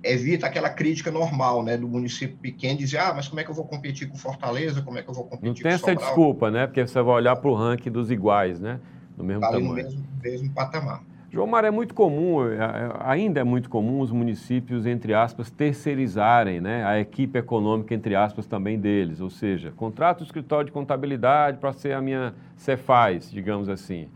evita 0.03 0.47
aquela 0.47 0.69
crítica 0.69 1.11
normal, 1.11 1.63
né, 1.63 1.77
do 1.77 1.87
município 1.87 2.35
pequeno, 2.37 2.79
dizer, 2.79 2.97
ah, 2.97 3.13
mas 3.15 3.27
como 3.27 3.39
é 3.39 3.43
que 3.43 3.51
eu 3.51 3.55
vou 3.55 3.65
competir 3.65 4.09
com 4.09 4.17
Fortaleza, 4.17 4.81
como 4.81 4.97
é 4.97 5.03
que 5.03 5.09
eu 5.09 5.13
vou 5.13 5.25
competir 5.25 5.47
Não 5.47 5.53
tem 5.53 5.71
essa 5.71 5.95
desculpa, 5.95 6.49
né, 6.49 6.65
porque 6.65 6.85
você 6.85 7.01
vai 7.01 7.15
olhar 7.15 7.35
para 7.35 7.49
o 7.49 7.53
ranking 7.53 7.91
dos 7.91 8.09
iguais, 8.09 8.59
né, 8.59 8.79
no 9.15 9.23
mesmo 9.23 9.41
tá 9.41 9.51
tamanho. 9.51 9.67
no 9.67 9.73
mesmo, 9.75 10.03
mesmo 10.23 10.49
patamar. 10.51 11.03
João 11.31 11.47
Mar, 11.47 11.63
é 11.63 11.71
muito 11.71 11.93
comum, 11.93 12.45
é, 12.45 12.55
é, 12.55 12.91
ainda 12.99 13.39
é 13.39 13.43
muito 13.43 13.69
comum 13.69 14.01
os 14.01 14.11
municípios, 14.11 14.85
entre 14.85 15.13
aspas, 15.13 15.49
terceirizarem 15.49 16.59
né, 16.59 16.83
a 16.83 16.99
equipe 16.99 17.39
econômica, 17.39 17.95
entre 17.95 18.15
aspas, 18.15 18.45
também 18.45 18.77
deles. 18.77 19.21
Ou 19.21 19.29
seja, 19.29 19.71
contrato 19.71 20.19
o 20.19 20.23
escritório 20.25 20.65
de 20.65 20.73
contabilidade 20.73 21.57
para 21.57 21.71
ser 21.71 21.93
a 21.93 22.01
minha 22.01 22.33
Cefaz, 22.57 23.31
digamos 23.31 23.69
assim. 23.69 24.09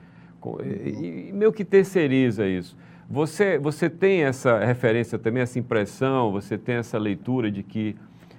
E, 0.61 1.29
e 1.29 1.31
meio 1.31 1.53
que 1.53 1.63
terceiriza 1.63 2.45
isso. 2.45 2.75
Você, 3.09 3.57
você 3.57 3.89
tem 3.89 4.23
essa 4.23 4.59
referência 4.59 5.17
também, 5.17 5.41
essa 5.41 5.57
impressão, 5.57 6.33
você 6.33 6.57
tem 6.57 6.75
essa 6.75 6.97
leitura 6.97 7.49
de 7.49 7.63
que, 7.63 7.95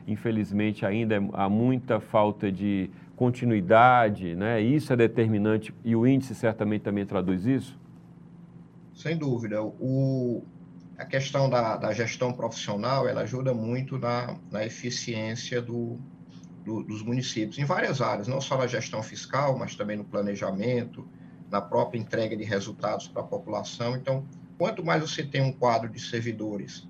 infelizmente, 0.07 0.85
ainda 0.85 1.15
é, 1.15 1.29
há 1.33 1.49
muita 1.49 1.99
falta 1.99 2.53
de 2.53 2.91
continuidade, 3.17 4.37
né? 4.37 4.61
Isso 4.61 4.93
é 4.93 4.97
determinante 4.97 5.73
e 5.83 5.97
o 5.97 6.07
índice 6.07 6.35
certamente 6.35 6.83
também 6.83 7.07
traduz 7.07 7.47
isso? 7.47 7.86
Sem 8.97 9.17
dúvida. 9.17 9.63
O, 9.63 10.43
a 10.99 11.05
questão 11.05 11.49
da, 11.49 11.77
da 11.77 11.93
gestão 11.93 12.33
profissional, 12.33 13.07
ela 13.07 13.21
ajuda 13.21 13.55
muito 13.55 13.99
na, 13.99 14.37
na 14.51 14.67
eficiência 14.67 15.63
do, 15.63 15.97
do, 16.65 16.83
dos 16.83 17.03
municípios, 17.03 17.59
em 17.59 17.65
várias 17.65 18.01
áreas, 18.01 18.27
não 18.27 18.41
só 18.41 18.59
na 18.59 18.67
gestão 18.67 19.01
fiscal, 19.03 19.57
mas 19.57 19.77
também 19.77 19.97
no 19.97 20.05
planejamento, 20.05 21.07
na 21.49 21.61
própria 21.61 22.01
entrega 22.01 22.37
de 22.37 22.43
resultados 22.43 23.07
para 23.07 23.23
a 23.23 23.25
população. 23.25 23.95
Então, 23.95 24.27
Quanto 24.59 24.85
mais 24.85 25.03
você 25.03 25.23
tem 25.23 25.43
um 25.43 25.53
quadro 25.53 25.89
de 25.89 26.01
servidores 26.01 26.89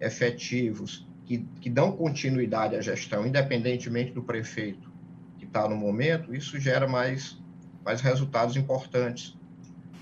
efetivos 0.00 1.06
que, 1.24 1.38
que 1.60 1.70
dão 1.70 1.92
continuidade 1.92 2.76
à 2.76 2.80
gestão, 2.80 3.26
independentemente 3.26 4.12
do 4.12 4.22
prefeito 4.22 4.92
que 5.38 5.46
está 5.46 5.68
no 5.68 5.76
momento, 5.76 6.34
isso 6.34 6.60
gera 6.60 6.86
mais, 6.86 7.38
mais 7.84 8.00
resultados 8.02 8.56
importantes 8.56 9.36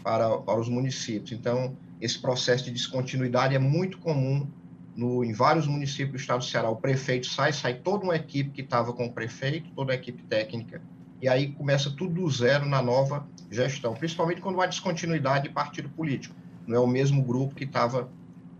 para, 0.05 0.38
para 0.38 0.61
os 0.61 0.69
municípios. 0.69 1.33
Então, 1.33 1.77
esse 2.01 2.19
processo 2.21 2.67
de 2.67 2.71
descontinuidade 2.71 3.57
é 3.57 3.59
muito 3.59 3.99
comum 3.99 4.47
no, 4.95 5.25
em 5.25 5.33
vários 5.33 5.67
municípios 5.67 6.12
do 6.12 6.17
estado 6.19 6.38
do 6.38 6.45
Ceará. 6.45 6.71
O 6.71 6.77
prefeito 6.77 7.27
sai, 7.27 7.53
sai 7.53 7.75
toda 7.75 8.05
uma 8.05 8.14
equipe 8.14 8.51
que 8.51 8.61
estava 8.61 8.93
com 8.93 9.07
o 9.07 9.12
prefeito, 9.12 9.71
toda 9.75 9.93
a 9.93 9.97
equipe 9.97 10.23
técnica, 10.25 10.81
e 11.21 11.29
aí 11.29 11.51
começa 11.53 11.90
tudo 11.90 12.21
do 12.21 12.31
zero 12.31 12.67
na 12.67 12.83
nova 12.83 13.27
gestão, 13.51 13.95
principalmente 13.95 14.40
quando 14.40 14.61
há 14.61 14.67
descontinuidade 14.67 15.49
de 15.49 15.55
partido 15.55 15.88
político 15.88 16.35
não 16.67 16.77
é 16.77 16.81
o 16.81 16.87
mesmo 16.87 17.23
grupo 17.23 17.55
que 17.55 17.64
estava 17.64 18.09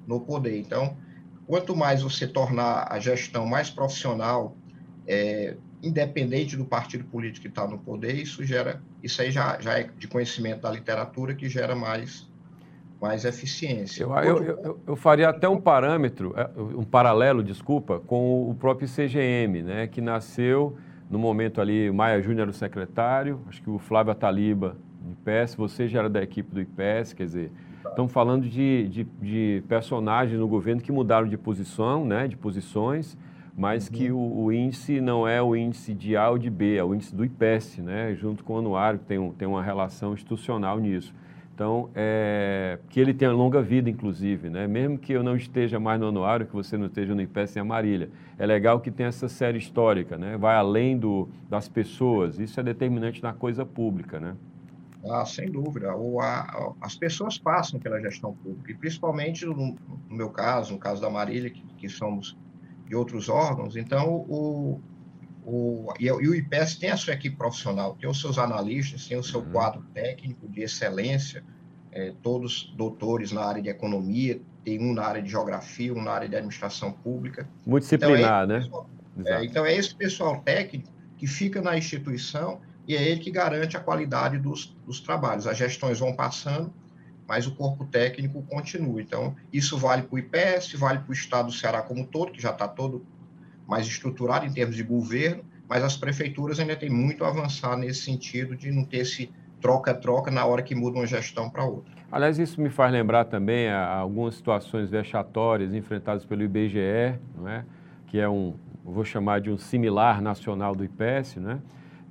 no 0.07 0.21
poder. 0.21 0.59
Então, 0.59 0.97
quanto 1.47 1.75
mais 1.75 2.03
você 2.03 2.27
tornar 2.27 2.87
a 2.91 2.99
gestão 2.99 3.47
mais 3.47 3.71
profissional, 3.71 4.57
é, 5.07 5.57
independente 5.85 6.57
do 6.57 6.64
partido 6.64 7.05
político 7.05 7.42
que 7.42 7.49
está 7.49 7.66
no 7.66 7.79
poder, 7.79 8.14
isso 8.14 8.42
gera, 8.44 8.83
isso 9.03 9.20
aí 9.20 9.31
já, 9.31 9.61
já 9.61 9.79
é 9.79 9.90
de 9.99 10.09
conhecimento 10.09 10.62
da 10.62 10.70
literatura 10.70 11.35
que 11.35 11.49
gera 11.49 11.77
mais, 11.77 12.29
mais 13.01 13.25
eficiência. 13.25 14.05
Eu, 14.05 14.14
eu, 14.16 14.42
eu, 14.42 14.81
eu 14.87 14.97
faria 14.97 15.29
até 15.29 15.49
um 15.49 15.61
parâmetro, 15.61 16.35
é, 16.37 16.49
um 16.57 16.85
paralelo, 16.85 17.42
desculpa, 17.42 18.01
com 18.01 18.51
o 18.51 18.55
próprio 18.55 18.88
CGM, 18.88 19.62
né, 19.62 19.87
que 19.87 20.01
nasceu 20.01 20.77
no 21.11 21.18
momento 21.18 21.61
ali, 21.61 21.90
Maia 21.90 22.20
Júnior 22.20 22.42
era 22.42 22.51
o 22.51 22.55
secretário, 22.55 23.40
acho 23.49 23.62
que 23.62 23.70
o 23.70 23.79
Flávio 23.79 24.11
Ataliba, 24.11 24.77
do 25.01 25.12
IPES, 25.12 25.55
você 25.55 25.87
já 25.87 26.01
era 26.01 26.09
da 26.09 26.23
equipe 26.23 26.53
do 26.53 26.61
IPES, 26.61 27.12
quer 27.12 27.25
dizer, 27.27 27.53
estamos 27.87 28.11
falando 28.11 28.49
de, 28.49 28.88
de, 28.88 29.05
de, 29.20 29.62
personagens 29.68 30.38
no 30.38 30.49
governo 30.49 30.81
que 30.81 30.90
mudaram 30.90 31.29
de 31.29 31.37
posição, 31.37 32.05
né, 32.05 32.27
de 32.27 32.37
posições, 32.37 33.16
mas 33.57 33.87
uhum. 33.87 33.93
que 33.93 34.11
o, 34.11 34.19
o, 34.19 34.53
índice 34.53 35.01
não 35.01 35.27
é 35.27 35.40
o 35.40 35.55
índice 35.55 35.95
de 35.95 36.17
A 36.17 36.31
ou 36.31 36.38
de 36.38 36.51
B, 36.51 36.77
é 36.77 36.85
o 36.85 36.95
índice 36.95 37.14
do 37.14 37.25
IPES, 37.25 37.79
né, 37.79 38.14
junto 38.14 38.43
com 38.43 38.55
o 38.55 38.59
anuário, 38.59 38.99
que 38.99 39.05
tem, 39.07 39.19
um, 39.19 39.33
tem 39.33 39.47
uma 39.47 39.62
relação 39.62 40.12
institucional 40.12 40.79
nisso. 40.79 41.14
Então, 41.55 41.88
é, 41.95 42.81
que 42.88 42.99
ele 42.99 43.14
tenha 43.14 43.31
longa 43.31 43.62
vida, 43.62 43.88
inclusive, 43.88 44.51
né? 44.51 44.67
mesmo 44.67 44.99
que 44.99 45.12
eu 45.12 45.23
não 45.23 45.37
esteja 45.37 45.79
mais 45.79 46.01
no 46.01 46.09
anuário, 46.09 46.47
que 46.47 46.53
você 46.53 46.77
não 46.77 46.87
esteja 46.87 47.14
no 47.14 47.23
IPES 47.23 47.55
em 47.57 47.61
Amarília. 47.61 48.11
É 48.37 48.45
legal 48.45 48.81
que 48.81 48.90
tem 48.90 49.07
essa 49.07 49.29
série 49.29 49.59
histórica, 49.59 50.19
né? 50.19 50.37
vai 50.37 50.57
além 50.57 50.99
do, 50.99 51.29
das 51.49 51.69
pessoas, 51.69 52.40
isso 52.40 52.59
é 52.59 52.62
determinante 52.64 53.23
na 53.23 53.33
coisa 53.33 53.64
pública. 53.64 54.19
Né? 54.19 54.35
Ah, 55.09 55.25
sem 55.25 55.49
dúvida. 55.49 55.95
O, 55.95 56.21
a, 56.21 56.75
as 56.81 56.97
pessoas 56.97 57.38
passam 57.38 57.79
pela 57.79 58.01
gestão 58.01 58.35
pública, 58.35 58.73
e 58.73 58.75
principalmente 58.75 59.47
no, 59.47 59.55
no 59.55 59.77
meu 60.11 60.31
caso, 60.31 60.73
no 60.73 60.79
caso 60.81 61.01
da 61.01 61.09
Marília, 61.09 61.51
que, 61.51 61.62
que 61.79 61.88
somos 61.88 62.37
de 62.87 62.94
outros 62.94 63.29
órgãos, 63.29 63.77
então 63.77 64.25
o, 64.29 64.81
o, 65.44 65.92
e, 65.99 66.11
o 66.11 66.35
IPES 66.35 66.77
tem 66.77 66.90
a 66.90 66.97
sua 66.97 67.14
equipe 67.14 67.37
profissional, 67.37 67.97
tem 67.99 68.09
os 68.09 68.20
seus 68.20 68.38
analistas, 68.38 69.07
tem 69.07 69.18
o 69.18 69.23
seu 69.23 69.40
uhum. 69.40 69.53
quadro 69.53 69.83
técnico 69.92 70.49
de 70.49 70.62
excelência, 70.62 71.44
é, 71.92 72.12
todos 72.23 72.73
doutores 72.77 73.31
na 73.31 73.44
área 73.44 73.62
de 73.62 73.68
economia, 73.68 74.40
tem 74.64 74.81
um 74.81 74.94
na 74.94 75.05
área 75.05 75.23
de 75.23 75.31
geografia, 75.31 75.92
um 75.92 76.03
na 76.03 76.12
área 76.12 76.29
de 76.29 76.35
administração 76.35 76.90
pública. 76.90 77.49
Multidisciplinar, 77.66 78.44
então, 78.44 78.57
é 78.57 78.59
né? 78.59 78.64
Pessoal, 78.64 78.90
é, 79.25 79.44
então, 79.44 79.66
é 79.66 79.77
esse 79.77 79.94
pessoal 79.94 80.40
técnico 80.40 80.90
que 81.16 81.27
fica 81.27 81.61
na 81.62 81.77
instituição 81.79 82.61
e 82.87 82.97
é 82.97 83.03
ele 83.03 83.20
que 83.20 83.31
garante 83.31 83.77
a 83.77 83.81
qualidade 83.81 84.38
dos, 84.38 84.77
dos 84.85 85.01
trabalhos. 85.01 85.47
As 85.47 85.57
gestões 85.57 86.01
vão 86.01 86.14
passando, 86.14 86.73
mas 87.27 87.47
o 87.47 87.55
corpo 87.55 87.85
técnico 87.85 88.43
continua. 88.43 89.01
Então, 89.01 89.35
isso 89.53 89.79
vale 89.79 90.03
para 90.03 90.15
o 90.15 90.19
IPS, 90.19 90.75
vale 90.75 90.99
para 90.99 91.11
o 91.11 91.13
Estado 91.13 91.47
do 91.47 91.53
Ceará 91.53 91.83
como 91.83 92.07
todo, 92.07 92.33
que 92.33 92.41
já 92.41 92.51
está 92.51 92.69
todo 92.69 93.05
mais 93.67 93.87
estruturado 93.87 94.47
em 94.47 94.53
termos 94.53 94.77
de 94.77 94.83
governo, 94.83 95.45
mas 95.69 95.83
as 95.83 95.97
prefeituras 95.97 96.61
ainda 96.61 96.77
têm 96.77 96.91
muito 96.91 97.25
a 97.25 97.29
avançar 97.29 97.77
nesse 97.77 98.03
sentido 98.03 98.55
de 98.55 98.71
não 98.71 98.85
ter 98.85 98.99
esse 98.99 99.31
troca-troca 99.61 100.31
na 100.31 100.45
hora 100.45 100.63
que 100.63 100.75
muda 100.75 100.99
uma 100.99 101.07
gestão 101.07 101.49
para 101.49 101.65
outra. 101.65 101.91
Aliás, 102.13 102.39
isso 102.39 102.61
me 102.61 102.69
faz 102.69 102.93
lembrar 102.93 103.25
também 103.25 103.69
a, 103.69 103.97
algumas 103.97 104.35
situações 104.35 104.91
vexatórias 104.91 105.73
enfrentadas 105.75 106.25
pelo 106.25 106.43
IBGE, 106.43 106.79
é? 106.79 107.19
que 108.07 108.21
é 108.21 108.29
um, 108.29 108.55
vou 108.85 109.05
chamar 109.05 109.41
de 109.41 109.51
um 109.51 109.57
similar 109.57 110.21
nacional 110.21 110.75
do 110.75 110.85
IPES, 110.85 111.37
né? 111.37 111.61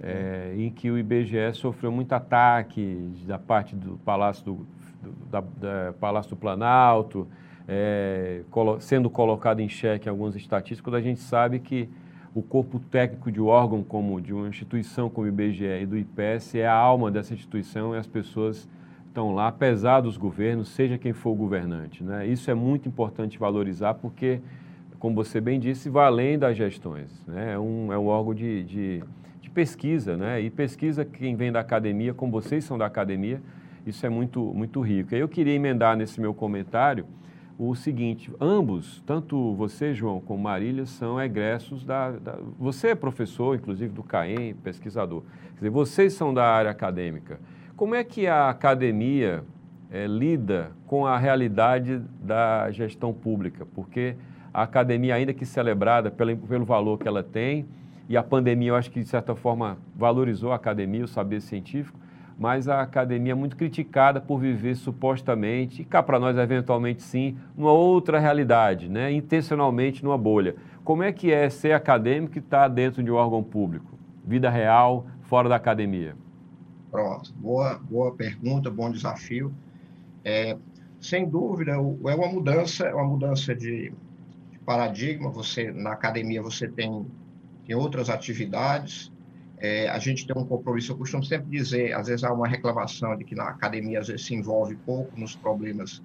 É, 0.01 0.53
em 0.57 0.69
que 0.69 0.91
o 0.91 0.97
IBGE 0.97 1.53
sofreu 1.53 1.89
muito 1.89 2.11
ataque 2.11 3.09
da 3.25 3.39
parte 3.39 3.73
do 3.73 3.97
Palácio 3.99 4.43
do, 4.43 4.67
da, 5.29 5.41
da 5.41 5.93
Palácio 5.99 6.29
do 6.31 6.35
Planalto, 6.35 7.27
é, 7.67 8.41
colo 8.51 8.79
sendo 8.79 9.09
colocado 9.09 9.59
em 9.59 9.69
xeque 9.69 10.09
algumas 10.09 10.35
estatísticas, 10.35 10.81
quando 10.81 10.95
a 10.95 11.01
gente 11.01 11.19
sabe 11.19 11.59
que 11.59 11.89
o 12.35 12.41
corpo 12.41 12.79
técnico 12.79 13.31
de 13.31 13.39
órgão 13.39 13.83
como 13.83 14.19
de 14.19 14.33
uma 14.33 14.47
instituição 14.47 15.09
como 15.09 15.25
o 15.25 15.29
IBGE 15.29 15.65
e 15.81 15.85
do 15.85 15.97
IPS 15.97 16.55
é 16.55 16.67
a 16.67 16.73
alma 16.73 17.11
dessa 17.11 17.33
instituição 17.33 17.93
e 17.93 17.97
as 17.97 18.07
pessoas 18.07 18.67
estão 19.07 19.35
lá, 19.35 19.47
apesar 19.47 20.01
dos 20.01 20.17
governos, 20.17 20.69
seja 20.69 20.97
quem 20.97 21.13
for 21.13 21.29
o 21.31 21.35
governante. 21.35 22.03
Né? 22.03 22.25
Isso 22.25 22.49
é 22.49 22.53
muito 22.55 22.89
importante 22.89 23.37
valorizar 23.37 23.93
porque, 23.93 24.41
como 24.97 25.15
você 25.15 25.39
bem 25.39 25.59
disse, 25.59 25.87
vai 25.87 26.07
além 26.07 26.39
das 26.39 26.57
gestões. 26.57 27.23
Né? 27.27 27.53
É, 27.53 27.59
um, 27.59 27.93
é 27.93 27.97
um 27.97 28.07
órgão 28.07 28.33
de, 28.33 28.63
de, 28.63 29.03
de 29.39 29.49
pesquisa, 29.51 30.17
né? 30.17 30.41
e 30.41 30.49
pesquisa 30.49 31.05
quem 31.05 31.35
vem 31.35 31.51
da 31.51 31.59
academia, 31.59 32.15
como 32.15 32.31
vocês 32.31 32.63
são 32.63 32.75
da 32.75 32.87
academia, 32.87 33.39
isso 33.85 34.05
é 34.05 34.09
muito, 34.09 34.41
muito 34.53 34.81
rico. 34.81 35.13
Eu 35.13 35.27
queria 35.27 35.53
emendar 35.53 35.95
nesse 35.97 36.19
meu 36.19 36.33
comentário 36.33 37.05
o 37.57 37.75
seguinte: 37.75 38.31
ambos, 38.39 39.01
tanto 39.05 39.53
você, 39.55 39.93
João, 39.93 40.19
como 40.19 40.43
Marília, 40.43 40.85
são 40.85 41.21
egressos 41.21 41.85
da, 41.85 42.11
da. 42.11 42.37
Você 42.59 42.89
é 42.89 42.95
professor, 42.95 43.55
inclusive, 43.55 43.93
do 43.93 44.03
CAEM, 44.03 44.55
pesquisador. 44.55 45.21
Quer 45.49 45.55
dizer, 45.55 45.69
vocês 45.69 46.13
são 46.13 46.33
da 46.33 46.45
área 46.45 46.71
acadêmica. 46.71 47.39
Como 47.75 47.95
é 47.95 48.03
que 48.03 48.27
a 48.27 48.49
academia 48.49 49.43
é, 49.91 50.07
lida 50.07 50.71
com 50.85 51.05
a 51.05 51.17
realidade 51.17 52.01
da 52.21 52.69
gestão 52.71 53.13
pública? 53.13 53.65
Porque 53.73 54.15
a 54.53 54.63
academia, 54.63 55.15
ainda 55.15 55.33
que 55.33 55.45
celebrada 55.45 56.11
pelo, 56.11 56.37
pelo 56.37 56.65
valor 56.65 56.99
que 56.99 57.07
ela 57.07 57.23
tem, 57.23 57.65
e 58.07 58.15
a 58.15 58.21
pandemia, 58.21 58.69
eu 58.69 58.75
acho 58.75 58.91
que, 58.91 58.99
de 58.99 59.07
certa 59.07 59.35
forma, 59.35 59.77
valorizou 59.95 60.51
a 60.51 60.55
academia, 60.55 61.03
o 61.03 61.07
saber 61.07 61.41
científico, 61.41 61.97
mas 62.37 62.67
a 62.67 62.81
academia 62.81 63.33
é 63.33 63.35
muito 63.35 63.55
criticada 63.55 64.19
por 64.19 64.39
viver 64.39 64.75
supostamente, 64.75 65.81
e 65.81 65.85
cá 65.85 66.01
para 66.01 66.19
nós 66.19 66.37
eventualmente 66.37 67.01
sim, 67.01 67.37
numa 67.55 67.71
outra 67.71 68.19
realidade, 68.19 68.89
né? 68.89 69.11
intencionalmente 69.11 70.03
numa 70.03 70.17
bolha. 70.17 70.55
Como 70.83 71.03
é 71.03 71.11
que 71.11 71.31
é 71.31 71.49
ser 71.49 71.71
acadêmico 71.73 72.37
e 72.37 72.39
estar 72.39 72.63
tá 72.63 72.67
dentro 72.67 73.03
de 73.03 73.11
um 73.11 73.15
órgão 73.15 73.41
público? 73.41 73.97
Vida 74.25 74.49
real, 74.49 75.05
fora 75.21 75.47
da 75.47 75.55
academia? 75.55 76.15
Pronto, 76.91 77.33
boa, 77.33 77.79
boa 77.89 78.13
pergunta, 78.13 78.69
bom 78.69 78.91
desafio. 78.91 79.53
É, 80.23 80.57
sem 80.99 81.27
dúvida, 81.27 81.71
é 81.71 81.77
uma 81.77 82.27
mudança, 82.27 82.85
é 82.85 82.93
uma 82.93 83.05
mudança 83.05 83.53
de, 83.55 83.93
de 84.51 84.59
paradigma. 84.65 85.29
Você 85.29 85.71
na 85.71 85.91
academia 85.93 86.41
você 86.41 86.67
tem, 86.67 87.05
tem 87.65 87.75
outras 87.75 88.09
atividades, 88.09 89.11
é, 89.63 89.87
a 89.87 89.97
gente 89.97 90.27
tem 90.27 90.37
um 90.37 90.45
compromisso, 90.45 90.91
eu 90.91 90.97
costumo 90.97 91.23
sempre 91.23 91.49
dizer, 91.49 91.93
às 91.93 92.07
vezes 92.07 92.21
há 92.25 92.33
uma 92.33 92.45
reclamação 92.45 93.15
de 93.15 93.23
que 93.23 93.33
na 93.33 93.45
academia 93.45 94.01
às 94.01 94.07
vezes 94.09 94.25
se 94.25 94.35
envolve 94.35 94.75
pouco 94.75 95.17
nos 95.17 95.37
problemas 95.37 96.03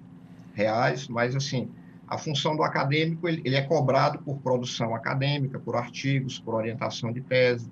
reais, 0.53 1.09
mas 1.09 1.35
assim, 1.35 1.69
a 2.07 2.17
função 2.17 2.55
do 2.55 2.63
acadêmico, 2.63 3.27
ele, 3.27 3.41
ele 3.43 3.57
é 3.57 3.61
cobrado 3.61 4.17
por 4.19 4.37
produção 4.37 4.95
acadêmica, 4.95 5.59
por 5.59 5.75
artigos, 5.75 6.39
por 6.39 6.55
orientação 6.55 7.11
de 7.11 7.19
tese, 7.19 7.69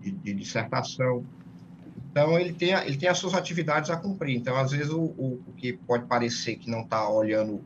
de, 0.00 0.12
de 0.12 0.34
dissertação. 0.34 1.24
Então, 2.12 2.38
ele 2.38 2.52
tem, 2.52 2.70
ele 2.70 2.96
tem 2.96 3.08
as 3.08 3.18
suas 3.18 3.34
atividades 3.34 3.90
a 3.90 3.96
cumprir. 3.96 4.36
Então, 4.36 4.56
às 4.56 4.70
vezes, 4.70 4.90
o, 4.90 5.02
o, 5.02 5.42
o 5.48 5.52
que 5.56 5.72
pode 5.72 6.06
parecer 6.06 6.56
que 6.56 6.70
não 6.70 6.82
está 6.82 7.08
olhando 7.08 7.60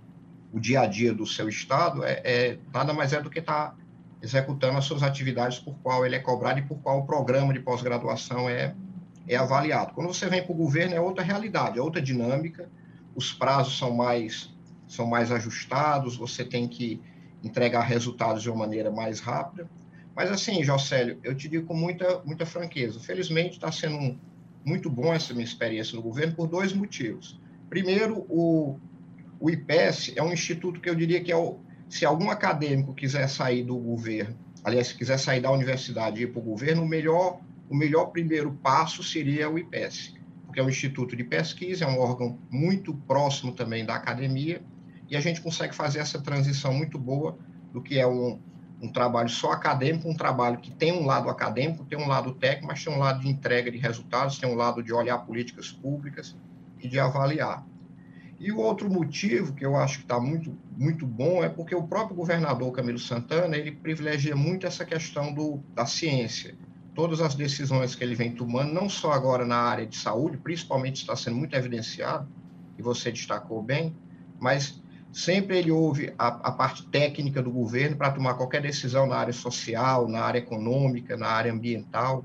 o 0.54 0.58
dia 0.58 0.80
a 0.80 0.86
dia 0.86 1.12
do 1.12 1.26
seu 1.26 1.50
estado 1.50 2.02
é, 2.02 2.22
é 2.24 2.58
nada 2.72 2.94
mais 2.94 3.12
é 3.12 3.20
do 3.20 3.28
que 3.28 3.40
estar 3.40 3.72
tá 3.72 3.76
executando 4.22 4.78
as 4.78 4.84
suas 4.84 5.02
atividades 5.02 5.58
por 5.58 5.74
qual 5.82 6.04
ele 6.04 6.16
é 6.16 6.18
cobrado 6.18 6.58
e 6.58 6.62
por 6.62 6.78
qual 6.78 7.00
o 7.00 7.06
programa 7.06 7.52
de 7.52 7.60
pós-graduação 7.60 8.48
é, 8.48 8.74
é 9.26 9.36
avaliado. 9.36 9.94
Quando 9.94 10.08
você 10.08 10.26
vem 10.26 10.42
para 10.42 10.52
o 10.52 10.56
governo, 10.56 10.94
é 10.94 11.00
outra 11.00 11.22
realidade, 11.22 11.78
é 11.78 11.82
outra 11.82 12.02
dinâmica, 12.02 12.68
os 13.14 13.32
prazos 13.32 13.78
são 13.78 13.94
mais, 13.94 14.52
são 14.86 15.06
mais 15.06 15.30
ajustados, 15.30 16.16
você 16.16 16.44
tem 16.44 16.66
que 16.66 17.00
entregar 17.42 17.82
resultados 17.82 18.42
de 18.42 18.50
uma 18.50 18.58
maneira 18.58 18.90
mais 18.90 19.20
rápida. 19.20 19.68
Mas 20.14 20.30
assim, 20.32 20.64
Jocélio, 20.64 21.18
eu 21.22 21.34
te 21.34 21.48
digo 21.48 21.66
com 21.66 21.74
muita, 21.74 22.20
muita 22.24 22.44
franqueza, 22.44 22.98
felizmente 22.98 23.52
está 23.52 23.70
sendo 23.70 23.96
um, 23.96 24.18
muito 24.64 24.90
bom 24.90 25.14
essa 25.14 25.32
minha 25.32 25.44
experiência 25.44 25.94
no 25.94 26.02
governo 26.02 26.34
por 26.34 26.48
dois 26.48 26.72
motivos. 26.72 27.40
Primeiro, 27.70 28.26
o, 28.28 28.78
o 29.38 29.48
IPES 29.48 30.14
é 30.16 30.22
um 30.22 30.32
instituto 30.32 30.80
que 30.80 30.90
eu 30.90 30.94
diria 30.94 31.22
que 31.22 31.30
é 31.30 31.36
o, 31.36 31.60
se 31.88 32.04
algum 32.04 32.30
acadêmico 32.30 32.94
quiser 32.94 33.28
sair 33.28 33.62
do 33.62 33.76
governo, 33.76 34.36
aliás, 34.62 34.88
se 34.88 34.94
quiser 34.94 35.18
sair 35.18 35.40
da 35.40 35.50
universidade 35.50 36.20
e 36.20 36.24
ir 36.24 36.32
para 36.32 36.40
o 36.40 36.42
governo, 36.42 36.82
o 36.82 36.88
melhor, 36.88 37.40
o 37.68 37.74
melhor 37.74 38.06
primeiro 38.06 38.52
passo 38.62 39.02
seria 39.02 39.48
o 39.48 39.58
IPES, 39.58 40.14
porque 40.44 40.60
é 40.60 40.62
um 40.62 40.68
instituto 40.68 41.16
de 41.16 41.24
pesquisa, 41.24 41.84
é 41.84 41.88
um 41.88 41.98
órgão 41.98 42.38
muito 42.50 42.94
próximo 42.94 43.52
também 43.52 43.84
da 43.84 43.94
academia, 43.94 44.62
e 45.08 45.16
a 45.16 45.20
gente 45.20 45.40
consegue 45.40 45.74
fazer 45.74 46.00
essa 46.00 46.20
transição 46.20 46.74
muito 46.74 46.98
boa 46.98 47.38
do 47.72 47.80
que 47.80 47.98
é 47.98 48.06
um, 48.06 48.38
um 48.80 48.92
trabalho 48.92 49.28
só 49.28 49.52
acadêmico, 49.52 50.08
um 50.08 50.14
trabalho 50.14 50.58
que 50.58 50.70
tem 50.70 50.92
um 50.92 51.06
lado 51.06 51.28
acadêmico, 51.30 51.84
tem 51.84 51.98
um 51.98 52.06
lado 52.06 52.34
técnico, 52.34 52.66
mas 52.68 52.84
tem 52.84 52.92
um 52.92 52.98
lado 52.98 53.20
de 53.20 53.28
entrega 53.28 53.70
de 53.70 53.78
resultados, 53.78 54.38
tem 54.38 54.48
um 54.48 54.54
lado 54.54 54.82
de 54.82 54.92
olhar 54.92 55.18
políticas 55.18 55.72
públicas 55.72 56.36
e 56.80 56.88
de 56.88 56.98
avaliar. 56.98 57.64
E 58.40 58.52
o 58.52 58.58
outro 58.58 58.88
motivo 58.88 59.52
que 59.52 59.66
eu 59.66 59.74
acho 59.74 59.98
que 59.98 60.04
está 60.04 60.20
muito, 60.20 60.56
muito 60.76 61.04
bom 61.04 61.42
é 61.42 61.48
porque 61.48 61.74
o 61.74 61.82
próprio 61.82 62.14
governador 62.14 62.70
Camilo 62.72 62.98
Santana 62.98 63.56
ele 63.56 63.72
privilegia 63.72 64.36
muito 64.36 64.64
essa 64.64 64.84
questão 64.84 65.32
do, 65.34 65.60
da 65.74 65.84
ciência. 65.84 66.54
Todas 66.94 67.20
as 67.20 67.34
decisões 67.34 67.96
que 67.96 68.04
ele 68.04 68.14
vem 68.14 68.32
tomando, 68.32 68.72
não 68.72 68.88
só 68.88 69.10
agora 69.10 69.44
na 69.44 69.56
área 69.56 69.86
de 69.86 69.96
saúde, 69.96 70.36
principalmente 70.36 70.96
está 70.96 71.16
sendo 71.16 71.36
muito 71.36 71.56
evidenciado, 71.56 72.28
e 72.78 72.82
você 72.82 73.10
destacou 73.10 73.60
bem, 73.60 73.94
mas 74.38 74.80
sempre 75.12 75.58
ele 75.58 75.72
ouve 75.72 76.12
a, 76.16 76.28
a 76.28 76.52
parte 76.52 76.86
técnica 76.86 77.42
do 77.42 77.50
governo 77.50 77.96
para 77.96 78.12
tomar 78.12 78.34
qualquer 78.34 78.62
decisão 78.62 79.06
na 79.06 79.16
área 79.16 79.32
social, 79.32 80.06
na 80.08 80.20
área 80.20 80.38
econômica, 80.38 81.16
na 81.16 81.26
área 81.26 81.52
ambiental. 81.52 82.24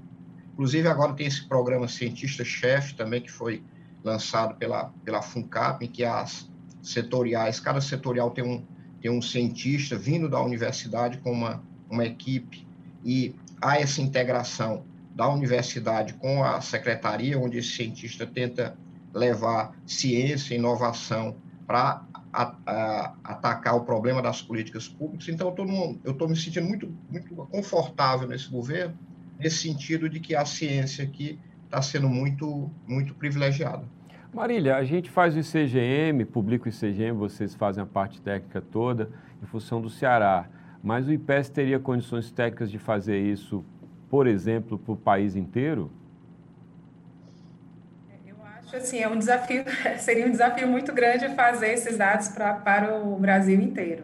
Inclusive, 0.54 0.88
agora 0.88 1.14
tem 1.14 1.26
esse 1.26 1.48
programa 1.48 1.88
Cientista-Chefe 1.88 2.94
também, 2.94 3.22
que 3.22 3.32
foi 3.32 3.64
lançado 4.04 4.56
pela, 4.56 4.92
pela 5.04 5.22
FUNCAP, 5.22 5.86
em 5.86 5.90
que 5.90 6.04
as 6.04 6.50
setoriais, 6.82 7.60
cada 7.60 7.80
setorial 7.80 8.32
tem 8.32 8.44
um, 8.44 8.64
tem 9.02 9.10
um 9.10 9.22
cientista 9.22 9.98
vindo 9.98 10.30
da 10.30 10.42
universidade 10.42 11.18
com 11.20 11.32
uma, 11.32 11.64
uma 11.90 12.06
equipe, 12.06 12.68
e 13.04 13.34
há 13.62 13.80
essa 13.80 14.02
integração 14.02 14.84
da 15.16 15.28
universidade 15.30 16.14
com 16.16 16.44
a 16.44 16.60
secretaria, 16.60 17.40
onde 17.40 17.58
esse 17.60 17.70
cientista 17.70 18.26
tenta 18.26 18.76
levar 19.14 19.76
ciência, 19.86 20.56
inovação 20.56 21.36
para 21.68 22.04
atacar 23.24 23.76
o 23.76 23.82
problema 23.82 24.22
das 24.22 24.42
políticas 24.42 24.88
públicas. 24.88 25.28
Então, 25.30 25.54
eu 26.04 26.12
estou 26.12 26.28
me 26.28 26.36
sentindo 26.36 26.68
muito, 26.68 26.92
muito 27.10 27.36
confortável 27.36 28.28
nesse 28.28 28.50
governo, 28.50 28.98
nesse 29.38 29.58
sentido 29.58 30.10
de 30.10 30.20
que 30.20 30.36
a 30.36 30.46
ciência 30.46 31.04
aqui 31.04 31.40
está 31.74 31.82
sendo 31.82 32.08
muito, 32.08 32.70
muito 32.88 33.16
privilegiada. 33.16 33.84
Marília, 34.32 34.76
a 34.78 34.84
gente 34.84 35.10
faz 35.10 35.36
o 35.36 35.40
ICGM, 35.40 36.26
publica 36.26 36.66
o 36.66 36.70
ICGM, 36.70 37.18
vocês 37.18 37.56
fazem 37.56 37.84
a 37.84 37.86
parte 37.86 38.22
técnica 38.22 38.62
toda, 38.62 39.10
em 39.42 39.46
função 39.46 39.82
do 39.82 39.90
Ceará. 39.90 40.48
Mas 40.84 41.08
o 41.08 41.12
IPES 41.12 41.50
teria 41.50 41.80
condições 41.80 42.32
técnicas 42.32 42.70
de 42.70 42.78
fazer 42.78 43.20
isso, 43.20 43.64
por 44.10 44.28
exemplo, 44.28 44.78
para 44.78 44.94
o 44.94 44.98
país 44.98 45.36
inteiro? 45.36 45.90
acho 48.66 48.78
assim, 48.78 49.00
é 49.00 49.08
um 49.08 49.18
desafio, 49.18 49.64
seria 50.00 50.26
um 50.26 50.32
desafio 50.32 50.68
muito 50.68 50.92
grande 50.94 51.30
fazer 51.36 51.74
esses 51.74 51.96
dados 51.96 52.30
pra, 52.30 52.56
para 52.56 52.98
o 52.98 53.20
Brasil 53.20 53.62
inteiro. 53.62 54.04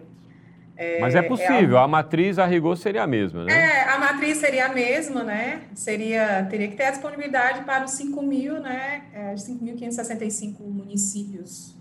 É, 0.80 0.98
Mas 1.02 1.14
é 1.14 1.22
possível, 1.22 1.54
é 1.54 1.64
algo... 1.64 1.76
a 1.76 1.88
matriz 1.90 2.40
a 2.40 2.46
rigor 2.46 2.78
seria 2.78 3.04
a 3.04 3.08
mesma, 3.08 3.44
né? 3.44 3.52
É, 3.52 3.90
a 3.90 4.00
matriz 4.00 4.38
seria 4.38 4.68
a 4.68 4.70
mesma, 4.74 5.26
né? 5.26 5.64
Seria, 5.76 6.48
teria 6.50 6.70
que 6.70 6.78
ter 6.78 6.86
a 6.86 6.92
disponibilidade 6.92 7.66
para 7.66 7.84
os 7.84 7.92
5 7.92 8.22
mil, 8.22 8.62
né? 8.62 9.02
É, 9.14 9.34
5.565 9.34 10.62
municípios 10.62 11.76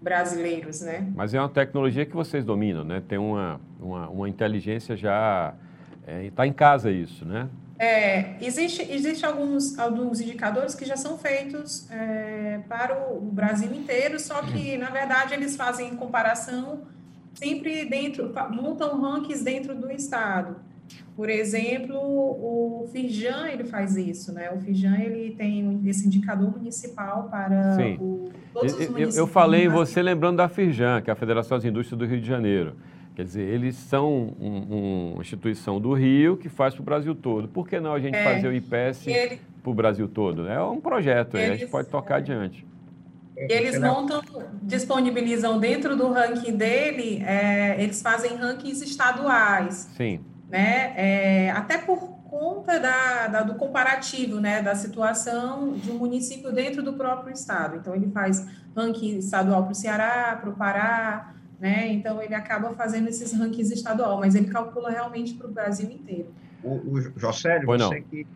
brasileiros, 0.00 0.80
né? 0.80 1.08
Mas 1.16 1.34
é 1.34 1.40
uma 1.40 1.48
tecnologia 1.48 2.06
que 2.06 2.14
vocês 2.14 2.44
dominam, 2.44 2.84
né? 2.84 3.02
Tem 3.08 3.18
uma, 3.18 3.60
uma, 3.80 4.08
uma 4.08 4.28
inteligência 4.28 4.96
já... 4.96 5.52
Está 6.06 6.44
é, 6.44 6.46
em 6.46 6.52
casa 6.52 6.88
isso, 6.88 7.24
né? 7.24 7.48
É, 7.80 8.36
existe 8.40 8.80
existe 8.80 9.26
alguns, 9.26 9.76
alguns 9.76 10.20
indicadores 10.20 10.74
que 10.76 10.84
já 10.84 10.96
são 10.96 11.18
feitos 11.18 11.90
é, 11.90 12.60
para 12.68 12.96
o 13.12 13.20
Brasil 13.20 13.74
inteiro, 13.74 14.20
só 14.20 14.40
que, 14.40 14.78
na 14.78 14.88
verdade, 14.88 15.34
eles 15.34 15.56
fazem 15.56 15.96
comparação 15.96 16.82
sempre 17.36 17.84
dentro, 17.84 18.32
montam 18.50 19.00
rankings 19.00 19.44
dentro 19.44 19.74
do 19.74 19.90
estado. 19.90 20.56
Por 21.14 21.30
exemplo, 21.30 21.96
o 21.96 22.88
Firjan, 22.92 23.48
ele 23.48 23.64
faz 23.64 23.96
isso, 23.96 24.32
né? 24.32 24.50
O 24.52 24.60
Firjan, 24.60 24.98
ele 24.98 25.34
tem 25.34 25.80
esse 25.86 26.06
indicador 26.06 26.50
municipal 26.50 27.28
para 27.30 27.76
o, 27.98 28.30
todos 28.52 28.72
os 28.72 28.78
municípios. 28.78 29.16
Eu 29.16 29.26
falei 29.26 29.66
você 29.66 30.02
lembrando 30.02 30.36
da 30.36 30.48
Firjan, 30.48 31.00
que 31.00 31.08
é 31.08 31.12
a 31.12 31.16
Federação 31.16 31.56
das 31.56 31.64
Indústrias 31.64 31.98
do 31.98 32.04
Rio 32.04 32.20
de 32.20 32.26
Janeiro. 32.26 32.76
Quer 33.14 33.24
dizer, 33.24 33.48
eles 33.48 33.76
são 33.76 34.34
um, 34.38 35.12
uma 35.14 35.22
instituição 35.22 35.80
do 35.80 35.94
Rio 35.94 36.36
que 36.36 36.50
faz 36.50 36.74
para 36.74 36.82
o 36.82 36.84
Brasil 36.84 37.14
todo. 37.14 37.48
Por 37.48 37.66
que 37.66 37.80
não 37.80 37.94
a 37.94 37.98
gente 37.98 38.14
é, 38.14 38.22
fazer 38.22 38.48
o 38.48 38.52
IPES 38.52 39.06
para 39.62 39.70
o 39.70 39.74
Brasil 39.74 40.06
todo? 40.06 40.46
É 40.46 40.62
um 40.62 40.78
projeto, 40.78 41.38
eles, 41.38 41.52
a 41.52 41.56
gente 41.56 41.70
pode 41.70 41.88
tocar 41.88 42.16
é. 42.16 42.18
adiante. 42.18 42.66
Eles 43.36 43.78
montam, 43.78 44.22
disponibilizam 44.62 45.58
dentro 45.58 45.94
do 45.96 46.10
ranking 46.10 46.56
dele, 46.56 47.22
é, 47.24 47.82
eles 47.82 48.00
fazem 48.00 48.36
rankings 48.36 48.82
estaduais. 48.82 49.88
Sim. 49.96 50.20
Né? 50.48 50.94
É, 50.96 51.50
até 51.50 51.76
por 51.76 52.16
conta 52.30 52.78
da, 52.78 53.26
da, 53.28 53.42
do 53.42 53.54
comparativo, 53.54 54.40
né, 54.40 54.62
da 54.62 54.74
situação 54.74 55.72
de 55.74 55.90
um 55.90 55.98
município 55.98 56.52
dentro 56.52 56.82
do 56.82 56.94
próprio 56.94 57.32
estado. 57.32 57.76
Então, 57.76 57.94
ele 57.94 58.10
faz 58.10 58.46
ranking 58.76 59.18
estadual 59.18 59.64
para 59.64 59.72
o 59.72 59.74
Ceará, 59.74 60.38
para 60.40 60.50
o 60.50 60.52
Pará, 60.54 61.34
né? 61.58 61.88
Então 61.88 62.22
ele 62.22 62.34
acaba 62.34 62.72
fazendo 62.74 63.08
esses 63.08 63.32
rankings 63.32 63.72
estadual, 63.72 64.20
mas 64.20 64.34
ele 64.34 64.48
calcula 64.48 64.90
realmente 64.90 65.34
para 65.34 65.46
o 65.46 65.50
Brasil 65.50 65.90
inteiro. 65.90 66.28
O, 66.62 66.74
o 66.92 67.00
Josélio, 67.18 67.66
você 67.66 67.78
não. 67.78 67.90
que 68.02 68.26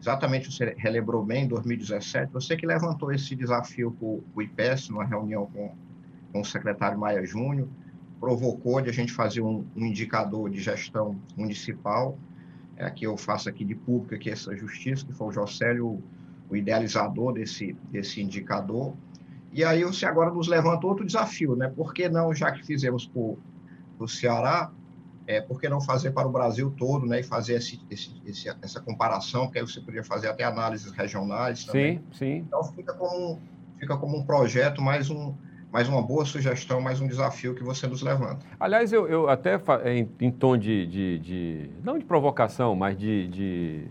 exatamente 0.00 0.50
você 0.50 0.74
relembrou 0.78 1.24
bem, 1.24 1.44
em 1.44 1.48
2017, 1.48 2.32
você 2.32 2.56
que 2.56 2.66
levantou 2.66 3.12
esse 3.12 3.34
desafio 3.34 3.90
para 3.92 4.06
o 4.06 4.42
IPES, 4.42 4.88
numa 4.88 5.04
reunião 5.04 5.46
com, 5.46 5.74
com 6.32 6.40
o 6.40 6.44
secretário 6.44 6.98
Maia 6.98 7.24
Júnior, 7.24 7.68
provocou 8.18 8.80
de 8.80 8.90
a 8.90 8.92
gente 8.92 9.12
fazer 9.12 9.40
um, 9.40 9.64
um 9.74 9.86
indicador 9.86 10.50
de 10.50 10.60
gestão 10.60 11.16
municipal, 11.36 12.18
é, 12.76 12.88
que 12.90 13.06
eu 13.06 13.16
faço 13.16 13.48
aqui 13.48 13.64
de 13.64 13.74
pública, 13.74 14.18
que 14.18 14.30
é 14.30 14.32
essa 14.32 14.54
justiça, 14.56 15.04
que 15.04 15.12
foi 15.12 15.28
o 15.28 15.32
Josélio, 15.32 16.02
o 16.48 16.56
idealizador 16.56 17.32
desse, 17.32 17.76
desse 17.90 18.20
indicador, 18.20 18.94
e 19.52 19.64
aí 19.64 19.82
você 19.82 20.06
agora 20.06 20.30
nos 20.30 20.46
levanta 20.46 20.86
outro 20.86 21.04
desafio, 21.04 21.56
né? 21.56 21.68
Por 21.68 21.92
que 21.92 22.08
não, 22.08 22.32
já 22.32 22.52
que 22.52 22.64
fizemos 22.64 23.06
para 23.06 23.20
o 23.98 24.08
Ceará, 24.08 24.70
é, 25.30 25.40
por 25.40 25.60
que 25.60 25.68
não 25.68 25.80
fazer 25.80 26.10
para 26.10 26.26
o 26.26 26.32
Brasil 26.32 26.74
todo, 26.76 27.06
né? 27.06 27.20
E 27.20 27.22
fazer 27.22 27.54
esse, 27.54 27.80
esse, 27.88 28.10
esse, 28.26 28.48
essa 28.60 28.80
comparação, 28.80 29.44
porque 29.44 29.60
aí 29.60 29.64
você 29.64 29.78
poderia 29.78 30.02
fazer 30.02 30.26
até 30.26 30.42
análises 30.42 30.90
regionais 30.90 31.64
também. 31.64 31.98
Sim, 31.98 32.04
sim. 32.12 32.36
Então 32.48 32.64
fica 32.64 32.92
como, 32.94 33.38
fica 33.78 33.96
como 33.96 34.18
um 34.18 34.24
projeto, 34.24 34.82
mais, 34.82 35.08
um, 35.08 35.32
mais 35.72 35.88
uma 35.88 36.02
boa 36.02 36.24
sugestão, 36.24 36.80
mais 36.80 37.00
um 37.00 37.06
desafio 37.06 37.54
que 37.54 37.62
você 37.62 37.86
nos 37.86 38.02
levanta. 38.02 38.44
Aliás, 38.58 38.92
eu, 38.92 39.06
eu 39.06 39.28
até 39.28 39.60
em, 39.84 40.10
em 40.18 40.32
tom 40.32 40.56
de, 40.56 40.84
de, 40.86 41.18
de, 41.20 41.70
não 41.84 41.96
de 41.96 42.04
provocação, 42.04 42.74
mas 42.74 42.98
de, 42.98 43.28
de 43.28 43.86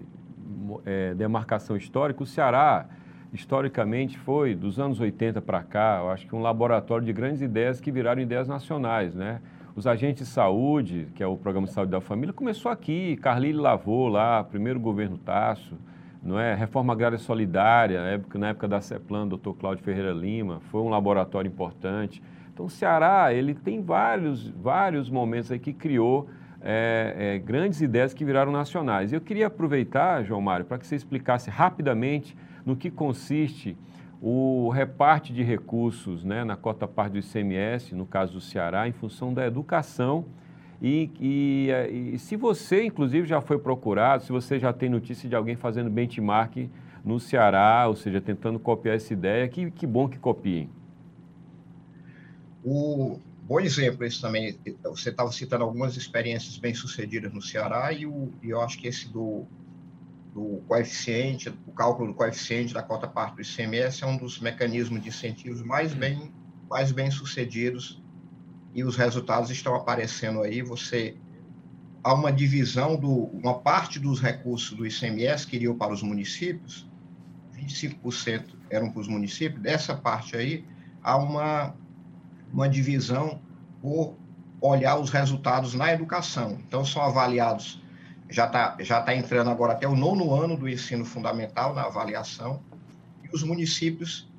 é, 0.86 1.14
demarcação 1.14 1.78
histórica, 1.78 2.22
o 2.22 2.26
Ceará 2.26 2.86
historicamente 3.32 4.18
foi, 4.18 4.56
dos 4.56 4.78
anos 4.78 5.00
80 5.00 5.42
para 5.42 5.64
cá, 5.64 6.00
eu 6.02 6.10
acho 6.10 6.28
que 6.28 6.36
um 6.36 6.42
laboratório 6.42 7.06
de 7.06 7.14
grandes 7.14 7.42
ideias 7.42 7.80
que 7.80 7.92
viraram 7.92 8.22
ideias 8.22 8.48
nacionais, 8.48 9.16
né? 9.16 9.40
Os 9.80 9.88
agentes 9.88 10.28
de 10.28 10.34
saúde, 10.34 11.08
que 11.16 11.24
é 11.24 11.26
o 11.26 11.38
Programa 11.38 11.66
de 11.66 11.72
Saúde 11.72 11.90
da 11.90 12.02
Família, 12.02 12.34
começou 12.34 12.70
aqui, 12.70 13.16
Carlile 13.16 13.60
lavou 13.60 14.10
lá, 14.10 14.44
primeiro 14.44 14.78
governo 14.78 15.18
Tasso, 15.18 15.78
não 16.22 16.38
é? 16.38 16.54
Reforma 16.54 16.92
Agrária 16.92 17.18
Solidária, 17.18 18.02
na 18.02 18.10
época, 18.10 18.38
na 18.38 18.50
época 18.50 18.68
da 18.68 18.82
CEPLAN, 18.82 19.26
doutor 19.26 19.54
Cláudio 19.54 19.82
Ferreira 19.82 20.12
Lima, 20.12 20.60
foi 20.70 20.82
um 20.82 20.90
laboratório 20.90 21.48
importante. 21.48 22.22
Então, 22.54 22.66
o 22.66 22.70
Ceará, 22.70 23.34
ele 23.34 23.54
tem 23.54 23.82
vários, 23.82 24.50
vários 24.50 25.10
momentos 25.10 25.50
aí 25.50 25.60
que 25.60 25.72
criou 25.72 26.28
é, 26.62 27.16
é, 27.18 27.40
grandes 27.40 27.80
ideias 27.80 28.14
que 28.14 28.26
viraram 28.26 28.52
nacionais. 28.52 29.14
Eu 29.14 29.22
queria 29.22 29.48
aproveitar, 29.48 30.26
João 30.26 30.42
Mário, 30.42 30.66
para 30.66 30.78
que 30.78 30.86
você 30.86 30.98
explicasse 30.98 31.50
rapidamente 31.50 32.36
no 32.66 32.76
que 32.76 32.92
consiste 32.92 33.78
o 34.22 34.70
reparte 34.70 35.32
de 35.32 35.44
recursos 35.44 36.24
né, 36.24 36.44
na 36.44 36.56
cota 36.56 36.88
parte 36.88 37.14
do 37.14 37.20
ICMS, 37.20 37.96
no 37.96 38.06
caso 38.06 38.34
do 38.34 38.42
Ceará, 38.42 38.88
em 38.88 38.92
função 38.92 39.34
da 39.34 39.46
educação. 39.46 40.26
E, 40.82 41.10
e, 41.20 42.14
e, 42.14 42.20
se 42.20 42.36
você, 42.36 42.84
inclusive, 42.84 43.28
já 43.28 43.42
foi 43.42 43.60
procurado, 43.60 44.24
se 44.24 44.32
você 44.32 44.60
já 44.60 44.72
tem 44.74 44.90
notícia 44.90 45.28
de 45.28 45.36
alguém 45.36 45.56
fazendo 45.56 45.90
benchmark 45.90 46.70
no 47.04 47.20
Ceará, 47.20 47.86
ou 47.88 47.96
seja, 47.96 48.20
tentando 48.20 48.60
copiar 48.60 48.96
essa 48.96 49.14
ideia, 49.14 49.48
que, 49.48 49.72
que 49.72 49.88
bom 49.88 50.08
que 50.08 50.18
copiem. 50.18 50.70
O 52.64 53.20
bom 53.44 53.60
exemplo 53.60 54.06
esse 54.06 54.22
também, 54.22 54.58
você 54.84 55.10
estava 55.10 55.32
citando 55.32 55.64
algumas 55.64 55.96
experiências 55.96 56.58
bem-sucedidas 56.58 57.34
no 57.34 57.42
Ceará, 57.42 57.92
e, 57.94 58.06
o, 58.06 58.30
e 58.44 58.50
eu 58.50 58.62
acho 58.62 58.78
que 58.78 58.88
esse 58.88 59.08
do 59.10 59.46
do 60.34 60.62
coeficiente, 60.68 61.50
o 61.66 61.72
cálculo 61.72 62.10
do 62.10 62.14
coeficiente 62.14 62.74
da 62.74 62.84
cota 62.84 63.08
parte 63.08 63.36
do 63.36 63.42
ICMS 63.42 64.04
é 64.04 64.08
um 64.08 64.18
dos 64.18 64.40
mecanismos 64.40 65.02
de 65.02 65.10
incentivos 65.10 65.62
mais 65.62 65.94
bem, 65.94 66.32
mais 66.70 66.92
bem 66.92 67.10
sucedidos 67.10 68.02
e 68.74 68.84
os 68.84 68.96
resultados 68.96 69.50
estão 69.50 69.76
aparecendo 69.76 70.42
aí. 70.42 70.62
Você 70.62 71.18
há 72.04 72.14
uma 72.14 72.32
divisão 72.32 72.96
do 72.96 73.10
uma 73.10 73.60
parte 73.60 74.00
dos 74.00 74.22
recursos 74.22 74.78
do 74.78 74.86
ICMS 74.86 75.48
que 75.48 75.56
iriam 75.56 75.76
para 75.76 75.94
os 75.94 76.04
municípios, 76.04 76.88
25% 77.58 78.56
eram 78.70 78.92
para 78.92 79.02
os 79.02 79.08
municípios. 79.08 79.62
Dessa 79.62 79.96
parte 79.96 80.36
aí 80.38 80.66
há 81.04 81.18
uma 81.18 81.76
uma 82.52 82.68
divisão 82.68 83.42
por 83.82 84.16
olhar 84.62 84.98
os 84.98 85.10
resultados 85.10 85.74
na 85.74 85.94
educação. 85.94 86.58
Então 86.68 86.84
são 86.84 87.02
avaliados 87.02 87.82
já 88.30 88.46
está 88.46 88.78
já 88.80 89.02
tá 89.02 89.16
entrando 89.16 89.50
agora 89.50 89.74
até 89.74 89.88
o 89.88 89.96
nono 89.96 90.34
ano 90.34 90.56
do 90.56 90.70
ensino 90.70 91.04
fundamental 91.04 91.74
na 91.74 91.84
avaliação, 91.84 92.62
e 93.24 93.36
os 93.36 93.44
municípios, 93.44 94.30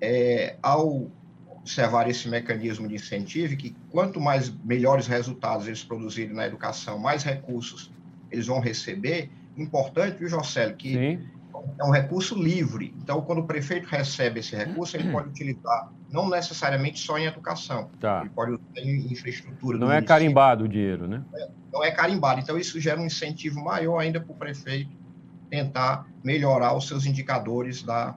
é, 0.00 0.56
ao 0.62 1.08
observar 1.48 2.08
esse 2.08 2.28
mecanismo 2.28 2.86
de 2.86 2.94
incentivo, 2.94 3.56
que 3.56 3.74
quanto 3.90 4.20
mais 4.20 4.50
melhores 4.64 5.06
resultados 5.06 5.66
eles 5.66 5.82
produzirem 5.82 6.34
na 6.34 6.46
educação, 6.46 6.98
mais 6.98 7.24
recursos 7.24 7.90
eles 8.30 8.46
vão 8.46 8.60
receber, 8.60 9.30
importante, 9.56 10.18
viu, 10.18 10.28
Jocélio, 10.28 10.76
que 10.76 10.92
Sim. 10.92 11.28
é 11.78 11.84
um 11.84 11.90
recurso 11.90 12.40
livre. 12.40 12.94
Então, 13.02 13.20
quando 13.22 13.38
o 13.40 13.46
prefeito 13.46 13.86
recebe 13.86 14.40
esse 14.40 14.54
recurso, 14.54 14.96
ele 14.96 15.10
pode 15.10 15.28
utilizar 15.28 15.90
não 16.10 16.28
necessariamente 16.28 17.00
só 17.00 17.18
em 17.18 17.26
educação. 17.26 17.90
Tá. 18.00 18.20
Ele 18.20 18.30
pode 18.30 18.52
usar 18.52 18.62
em 18.76 19.12
infraestrutura. 19.12 19.78
Não 19.78 19.86
é 19.86 19.94
município. 19.94 20.08
carimbado 20.08 20.64
o 20.64 20.68
dinheiro, 20.68 21.06
né? 21.08 21.24
Não 21.72 21.84
é 21.84 21.90
carimbado. 21.90 22.40
Então, 22.40 22.56
isso 22.56 22.80
gera 22.80 23.00
um 23.00 23.06
incentivo 23.06 23.62
maior 23.62 23.98
ainda 23.98 24.20
para 24.20 24.32
o 24.32 24.34
prefeito 24.34 24.90
tentar 25.50 26.06
melhorar 26.24 26.74
os 26.74 26.88
seus 26.88 27.06
indicadores 27.06 27.82
da, 27.82 28.16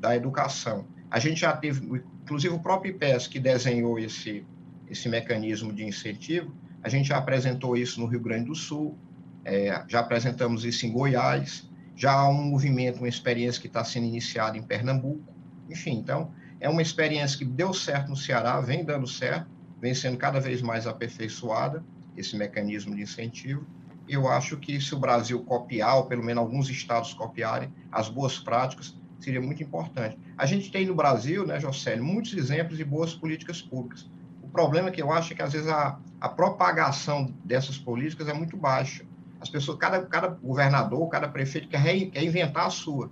da 0.00 0.16
educação. 0.16 0.86
A 1.10 1.18
gente 1.18 1.40
já 1.40 1.54
teve, 1.54 2.02
inclusive 2.22 2.54
o 2.54 2.58
próprio 2.58 2.94
IPES, 2.94 3.26
que 3.26 3.38
desenhou 3.38 3.98
esse, 3.98 4.44
esse 4.88 5.08
mecanismo 5.08 5.72
de 5.72 5.84
incentivo, 5.84 6.54
a 6.82 6.88
gente 6.88 7.08
já 7.08 7.18
apresentou 7.18 7.76
isso 7.76 8.00
no 8.00 8.06
Rio 8.06 8.20
Grande 8.20 8.46
do 8.46 8.54
Sul, 8.54 8.96
é, 9.44 9.84
já 9.88 10.00
apresentamos 10.00 10.64
isso 10.64 10.86
em 10.86 10.92
Goiás, 10.92 11.70
já 11.94 12.12
há 12.12 12.28
um 12.28 12.44
movimento, 12.44 12.98
uma 12.98 13.08
experiência 13.08 13.60
que 13.60 13.66
está 13.66 13.84
sendo 13.84 14.06
iniciada 14.06 14.56
em 14.56 14.62
Pernambuco, 14.62 15.22
enfim, 15.68 15.92
então, 15.92 16.32
é 16.62 16.68
uma 16.68 16.80
experiência 16.80 17.36
que 17.36 17.44
deu 17.44 17.74
certo 17.74 18.08
no 18.08 18.16
Ceará, 18.16 18.60
vem 18.60 18.84
dando 18.84 19.04
certo, 19.04 19.50
vem 19.80 19.92
sendo 19.92 20.16
cada 20.16 20.38
vez 20.38 20.62
mais 20.62 20.86
aperfeiçoada, 20.86 21.84
esse 22.16 22.36
mecanismo 22.36 22.94
de 22.94 23.02
incentivo. 23.02 23.66
Eu 24.08 24.28
acho 24.28 24.56
que 24.56 24.80
se 24.80 24.94
o 24.94 24.98
Brasil 24.98 25.42
copiar, 25.42 25.96
ou 25.96 26.04
pelo 26.06 26.22
menos 26.22 26.40
alguns 26.40 26.70
estados 26.70 27.12
copiarem 27.14 27.68
as 27.90 28.08
boas 28.08 28.38
práticas, 28.38 28.96
seria 29.18 29.40
muito 29.40 29.60
importante. 29.60 30.16
A 30.38 30.46
gente 30.46 30.70
tem 30.70 30.86
no 30.86 30.94
Brasil, 30.94 31.44
né, 31.44 31.58
Jocélio, 31.58 32.04
muitos 32.04 32.32
exemplos 32.32 32.78
de 32.78 32.84
boas 32.84 33.12
políticas 33.12 33.60
públicas. 33.60 34.08
O 34.40 34.46
problema 34.46 34.92
que 34.92 35.02
eu 35.02 35.10
acho 35.10 35.32
é 35.32 35.36
que, 35.36 35.42
às 35.42 35.52
vezes, 35.52 35.68
a, 35.68 35.98
a 36.20 36.28
propagação 36.28 37.34
dessas 37.44 37.76
políticas 37.76 38.28
é 38.28 38.32
muito 38.32 38.56
baixa. 38.56 39.04
As 39.40 39.50
pessoas, 39.50 39.78
cada, 39.78 40.00
cada 40.06 40.28
governador, 40.28 41.08
cada 41.08 41.26
prefeito 41.26 41.66
quer, 41.66 41.80
re, 41.80 42.06
quer 42.06 42.22
inventar 42.22 42.66
a 42.66 42.70
sua 42.70 43.10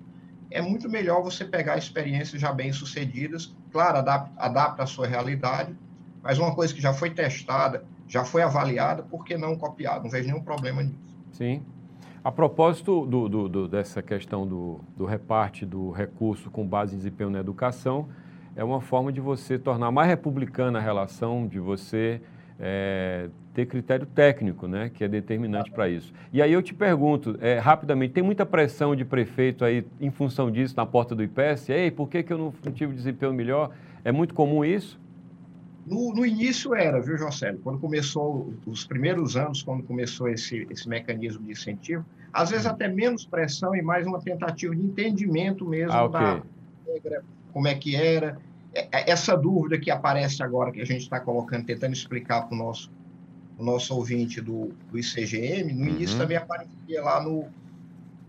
é 0.50 0.60
muito 0.60 0.88
melhor 0.88 1.22
você 1.22 1.44
pegar 1.44 1.76
experiências 1.76 2.40
já 2.40 2.52
bem 2.52 2.72
sucedidas, 2.72 3.54
claro, 3.70 3.98
adapta, 3.98 4.32
adapta 4.36 4.82
a 4.82 4.86
sua 4.86 5.06
realidade, 5.06 5.74
mas 6.22 6.38
uma 6.38 6.54
coisa 6.54 6.74
que 6.74 6.80
já 6.80 6.92
foi 6.92 7.10
testada, 7.10 7.84
já 8.08 8.24
foi 8.24 8.42
avaliada, 8.42 9.02
por 9.02 9.24
que 9.24 9.36
não 9.36 9.56
copiar? 9.56 10.02
Não 10.02 10.10
vejo 10.10 10.28
nenhum 10.28 10.42
problema 10.42 10.82
nisso. 10.82 11.16
Sim. 11.32 11.62
A 12.22 12.30
propósito 12.30 13.06
do, 13.06 13.28
do, 13.28 13.48
do, 13.48 13.68
dessa 13.68 14.02
questão 14.02 14.46
do, 14.46 14.80
do 14.96 15.06
reparte 15.06 15.64
do 15.64 15.90
recurso 15.90 16.50
com 16.50 16.66
base 16.66 16.94
em 16.94 16.98
desempenho 16.98 17.30
na 17.30 17.38
educação, 17.38 18.08
é 18.54 18.64
uma 18.64 18.80
forma 18.80 19.12
de 19.12 19.20
você 19.20 19.58
tornar 19.58 19.90
mais 19.90 20.08
republicana 20.08 20.78
a 20.78 20.82
relação, 20.82 21.46
de 21.46 21.58
você 21.58 22.20
é, 22.58 23.30
ter 23.54 23.66
critério 23.66 24.06
técnico, 24.06 24.68
né, 24.68 24.90
que 24.92 25.02
é 25.02 25.08
determinante 25.08 25.70
para 25.70 25.88
isso. 25.88 26.12
E 26.32 26.40
aí 26.40 26.52
eu 26.52 26.62
te 26.62 26.72
pergunto, 26.72 27.36
é, 27.40 27.58
rapidamente, 27.58 28.12
tem 28.12 28.22
muita 28.22 28.46
pressão 28.46 28.94
de 28.94 29.04
prefeito 29.04 29.64
aí 29.64 29.84
em 30.00 30.10
função 30.10 30.50
disso 30.50 30.74
na 30.76 30.86
porta 30.86 31.14
do 31.14 31.22
IPES? 31.22 31.68
Ei, 31.68 31.90
por 31.90 32.08
que, 32.08 32.22
que 32.22 32.32
eu 32.32 32.38
não 32.38 32.72
tive 32.72 32.94
desempenho 32.94 33.32
melhor? 33.32 33.70
É 34.04 34.12
muito 34.12 34.34
comum 34.34 34.64
isso? 34.64 34.98
No, 35.86 36.14
no 36.14 36.24
início 36.24 36.74
era, 36.74 37.00
viu, 37.00 37.18
José? 37.18 37.56
Quando 37.64 37.80
começou, 37.80 38.54
os 38.66 38.84
primeiros 38.84 39.36
anos, 39.36 39.62
quando 39.62 39.82
começou 39.82 40.28
esse, 40.28 40.66
esse 40.70 40.88
mecanismo 40.88 41.44
de 41.44 41.52
incentivo, 41.52 42.04
às 42.32 42.50
vezes 42.50 42.66
hum. 42.66 42.70
até 42.70 42.86
menos 42.86 43.26
pressão 43.26 43.74
e 43.74 43.82
mais 43.82 44.06
uma 44.06 44.20
tentativa 44.20 44.74
de 44.74 44.82
entendimento 44.82 45.66
mesmo 45.66 45.92
ah, 45.92 46.04
okay. 46.04 46.20
da 46.20 46.42
regra, 46.86 47.24
como 47.52 47.66
é 47.66 47.74
que 47.74 47.96
era. 47.96 48.38
É, 48.72 48.82
é, 48.92 49.10
essa 49.10 49.36
dúvida 49.36 49.78
que 49.78 49.90
aparece 49.90 50.42
agora, 50.42 50.70
que 50.70 50.80
a 50.80 50.84
gente 50.84 51.02
está 51.02 51.18
colocando, 51.18 51.66
tentando 51.66 51.92
explicar 51.92 52.42
para 52.42 52.54
o 52.54 52.58
nosso, 52.58 52.90
o 53.60 53.64
nosso 53.64 53.94
ouvinte 53.94 54.40
do, 54.40 54.72
do 54.90 54.98
ICGM, 54.98 55.72
no 55.74 55.86
início 55.86 56.16
uhum. 56.16 56.22
também 56.22 56.36
aparecia 56.36 57.02
lá 57.02 57.22
no, 57.22 57.46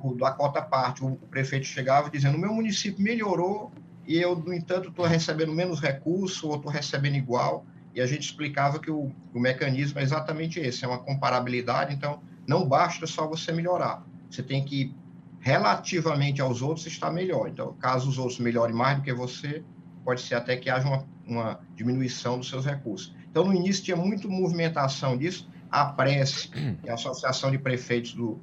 no 0.04 0.16
da 0.18 0.32
cota 0.32 0.62
parte. 0.62 1.04
O, 1.04 1.08
o 1.08 1.28
prefeito 1.30 1.66
chegava 1.66 2.10
dizendo: 2.10 2.36
o 2.36 2.40
meu 2.40 2.54
município 2.54 3.02
melhorou 3.02 3.72
e 4.06 4.18
eu, 4.18 4.36
no 4.36 4.54
entanto, 4.54 4.90
estou 4.90 5.06
recebendo 5.06 5.54
menos 5.54 5.80
recurso 5.80 6.50
ou 6.50 6.58
estou 6.58 6.72
recebendo 6.72 7.16
igual. 7.16 7.66
E 7.96 8.02
a 8.02 8.06
gente 8.06 8.24
explicava 8.24 8.80
que 8.80 8.92
o, 8.92 9.12
o 9.34 9.40
mecanismo 9.40 10.00
é 10.00 10.04
exatamente 10.04 10.60
esse: 10.60 10.84
é 10.84 10.88
uma 10.88 11.00
comparabilidade. 11.00 11.94
Então, 11.94 12.22
não 12.46 12.68
basta 12.68 13.08
só 13.08 13.26
você 13.26 13.54
melhorar, 13.54 14.06
você 14.30 14.44
tem 14.44 14.66
que, 14.66 14.94
relativamente 15.40 16.42
aos 16.42 16.62
outros, 16.62 16.86
estar 16.86 17.10
melhor. 17.10 17.48
Então, 17.48 17.74
caso 17.74 18.10
os 18.10 18.18
outros 18.18 18.40
melhorem 18.40 18.76
mais 18.76 18.98
do 18.98 19.04
que 19.04 19.14
você, 19.14 19.64
pode 20.04 20.22
ser 20.22 20.36
até 20.36 20.58
que 20.58 20.70
haja 20.70 20.88
uma, 20.88 21.06
uma 21.26 21.60
diminuição 21.76 22.38
dos 22.38 22.50
seus 22.50 22.66
recursos. 22.66 23.16
Então, 23.32 23.46
no 23.46 23.54
início, 23.54 23.84
tinha 23.84 23.96
muito 23.96 24.30
movimentação 24.30 25.18
disso. 25.18 25.50
A 25.72 25.86
Prece, 25.86 26.50
que 26.50 26.76
é 26.86 26.92
a 26.92 26.96
Associação 26.96 27.50
de 27.50 27.58
Prefeitos 27.58 28.14
do, 28.14 28.38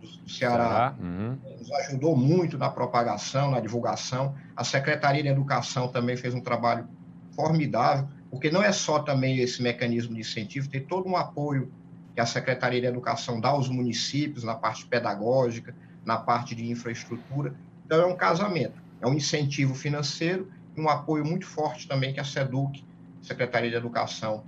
do 0.00 0.28
Ceará, 0.30 0.96
uhum. 1.00 1.38
nos 1.58 1.70
ajudou 1.70 2.16
muito 2.16 2.58
na 2.58 2.68
propagação, 2.68 3.52
na 3.52 3.60
divulgação. 3.60 4.34
A 4.56 4.64
Secretaria 4.64 5.22
de 5.22 5.28
Educação 5.28 5.86
também 5.88 6.16
fez 6.16 6.34
um 6.34 6.40
trabalho 6.40 6.88
formidável, 7.36 8.08
porque 8.30 8.50
não 8.50 8.62
é 8.62 8.72
só 8.72 8.98
também 8.98 9.38
esse 9.38 9.62
mecanismo 9.62 10.14
de 10.14 10.20
incentivo, 10.20 10.68
tem 10.68 10.80
todo 10.80 11.08
um 11.08 11.16
apoio 11.16 11.72
que 12.14 12.20
a 12.20 12.26
Secretaria 12.26 12.80
de 12.80 12.86
Educação 12.86 13.40
dá 13.40 13.50
aos 13.50 13.68
municípios 13.68 14.42
na 14.42 14.56
parte 14.56 14.84
pedagógica, 14.84 15.74
na 16.04 16.16
parte 16.18 16.54
de 16.54 16.68
infraestrutura. 16.68 17.54
Então, 17.86 18.02
é 18.02 18.06
um 18.06 18.16
casamento, 18.16 18.82
é 19.00 19.06
um 19.06 19.14
incentivo 19.14 19.74
financeiro 19.74 20.50
um 20.76 20.88
apoio 20.88 21.24
muito 21.24 21.46
forte 21.46 21.86
também 21.86 22.12
que 22.12 22.20
a 22.20 22.24
SEDUC, 22.24 22.84
Secretaria 23.22 23.70
de 23.70 23.76
Educação 23.76 24.44